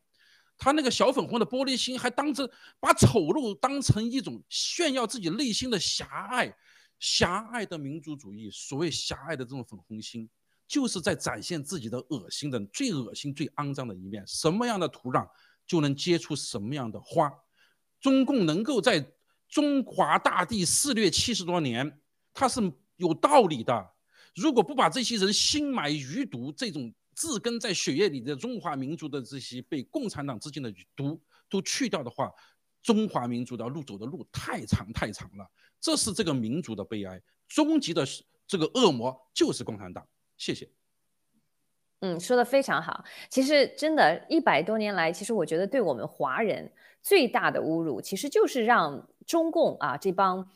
[0.59, 2.51] 他那个小粉红的玻璃心，还当着
[2.81, 6.57] 把丑陋当成一种炫耀自己内心的狭隘、
[6.99, 8.51] 狭隘的民族主义。
[8.51, 10.29] 所谓狭隘的这种粉红心，
[10.67, 14.25] 就是在展现自己的恶心的最恶心、最肮脏的一面。
[14.27, 15.29] 什么样的土壤
[15.67, 17.31] 就能结出什么样的花。
[18.01, 19.13] 中共能够在
[19.49, 22.01] 中华大地肆虐七十多年，
[22.33, 22.61] 它是
[22.97, 23.91] 有道理的。
[24.35, 26.95] 如果不把这些人心埋余毒，这种。
[27.17, 32.31] 自根在血液里的中华民族的这些被共产党之间的毒都去掉的话，
[32.83, 35.51] 中华民族的路走的路太长太长了，
[35.81, 37.21] 这是这个民族的悲哀。
[37.49, 38.05] 终极的
[38.47, 40.07] 这个恶魔就是共产党。
[40.37, 40.69] 谢谢。
[42.01, 43.03] 嗯，说的非常好。
[43.31, 46.71] 其实真的，一百多年来，其实我觉得对我们华人
[47.03, 50.47] 最大的侮辱，其实就是让中共啊这帮。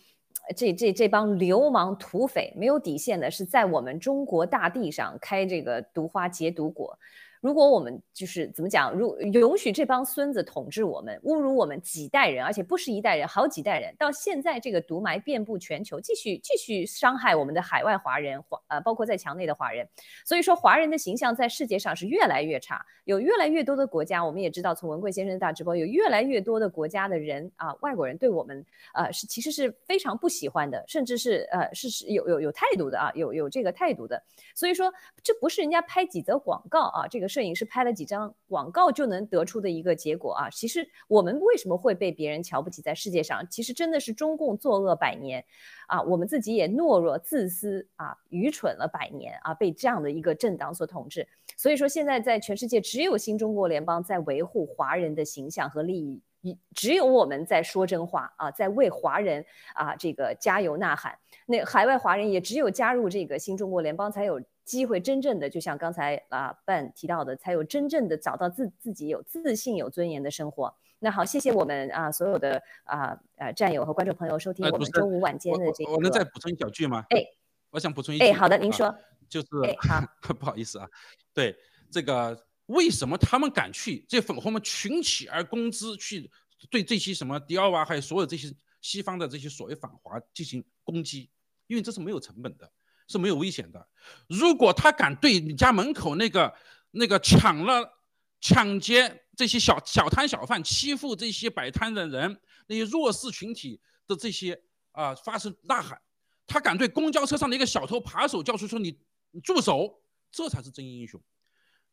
[0.57, 6.99] 这这这帮流氓土匪没有底线的，是在我们中国大地上开这个毒花结毒果。
[7.41, 19.89] 如果我们就是怎么讲，如允许这帮孙子统治我们，侮辱我们几代人，而且不是一代人，好几代人，到现在这个毒霾遍布全球，继续继续伤害我们的海外华人，华呃包括在墙内的华人。
[20.27, 22.85] 所以说，华人的形象在世界上是越来越差。
[23.05, 34.23] 有越来越多的国家，我们也知道，从文贵先生的大直播，有越来越多的国家的人啊，外国人对我们呃是其实是非常不喜欢的，甚至是呃是是有有有态度的啊，有有这个态度的。
[34.55, 34.93] 所以说，
[35.25, 37.30] 这不是人家拍几则广告啊，这个。
[37.31, 40.51] 摄影师拍了几张广告就能得出的一个结果啊！
[40.51, 43.47] 其实我们为什么会被别人瞧不起在世界上？
[43.49, 45.43] 其实真的是中共作恶百年
[45.87, 46.03] 啊！
[46.03, 51.27] 我们自己也懦弱、自私啊、愚蠢了百年啊，被这样的一个政党所统治。
[51.57, 59.45] 所以说，现在在全世界只有新中国联邦在维护华人的形象和利益，只有我们在说真话啊，在为华人
[59.75, 61.17] 啊这个加油呐喊。
[61.47, 64.41] 那海外华人也只有加入这个新中国联邦才有。
[64.65, 70.75] 机会真正的就像刚才啊半提到的，才有真正的找到自自己有自信、有尊严的生活。
[71.01, 75.93] 那好，谢谢我们啊所有的啊呃战友和观众朋友收听我们周五晚间的这个。
[75.93, 77.05] 我能再补充一小句吗？
[77.11, 77.25] 哎，
[77.71, 78.25] 我想补充一句。
[78.25, 78.95] 哎，好的，您说。
[79.29, 79.47] 就是
[79.89, 80.05] 好，
[80.35, 80.89] 不好意思啊。
[81.33, 81.57] 对
[81.91, 86.31] 这个，为什么他们敢去这粉红们群起而攻之，去
[86.69, 91.31] 对这些什么迪奥啊，还有所有这些西方的这些所谓反华进行攻击？
[91.67, 92.71] 因为这是没有成本的。
[93.11, 93.89] 是没有危险的。
[94.29, 96.55] 如果他敢对你家门口那个
[96.93, 97.99] 那个抢了、
[98.41, 104.63] 抢劫这些小小摊小贩、欺负这些摆摊的人、那些弱势群体的这些
[104.93, 106.01] 啊发声呐喊，
[106.47, 108.97] 他敢对公交车上的一个小偷扒手叫出说你
[109.33, 110.01] 你住手，
[110.31, 111.21] 这才是真英雄。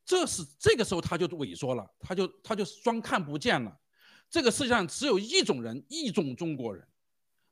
[0.05, 3.75] 这是这个时候他就萎缩了，他就他就装看不见了。
[4.29, 6.87] 这个世界上只有一种人，一种中国人，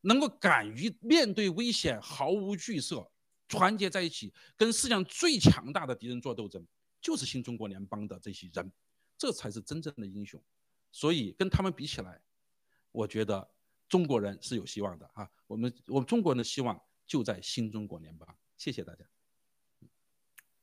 [0.02, 3.10] 能够敢于面对危险毫无惧色。
[3.48, 6.66] 团结在一起，跟世界上最强大的敌人做斗争，
[7.02, 8.72] 就是新中国联邦的这些人，
[9.18, 10.42] 这才是真正的英雄。
[10.92, 12.22] 所以跟他们比起来，
[12.92, 13.48] 我觉得
[13.88, 15.30] 中国人是有希望的啊！
[15.48, 18.28] 我们我们中国人的希望就在新中国联邦。
[18.58, 19.04] 谢谢大家。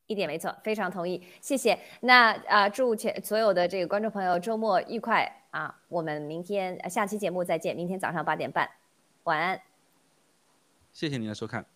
[0.07, 1.79] 一点没错，非常同意，谢谢。
[2.01, 5.83] 那啊，祝全所有的这个观众朋友周末愉快啊！
[5.89, 8.69] 我们明天下期节目再见，明天早上八点半，
[9.25, 9.63] 晚安。
[10.93, 11.72] 谢谢您的收看。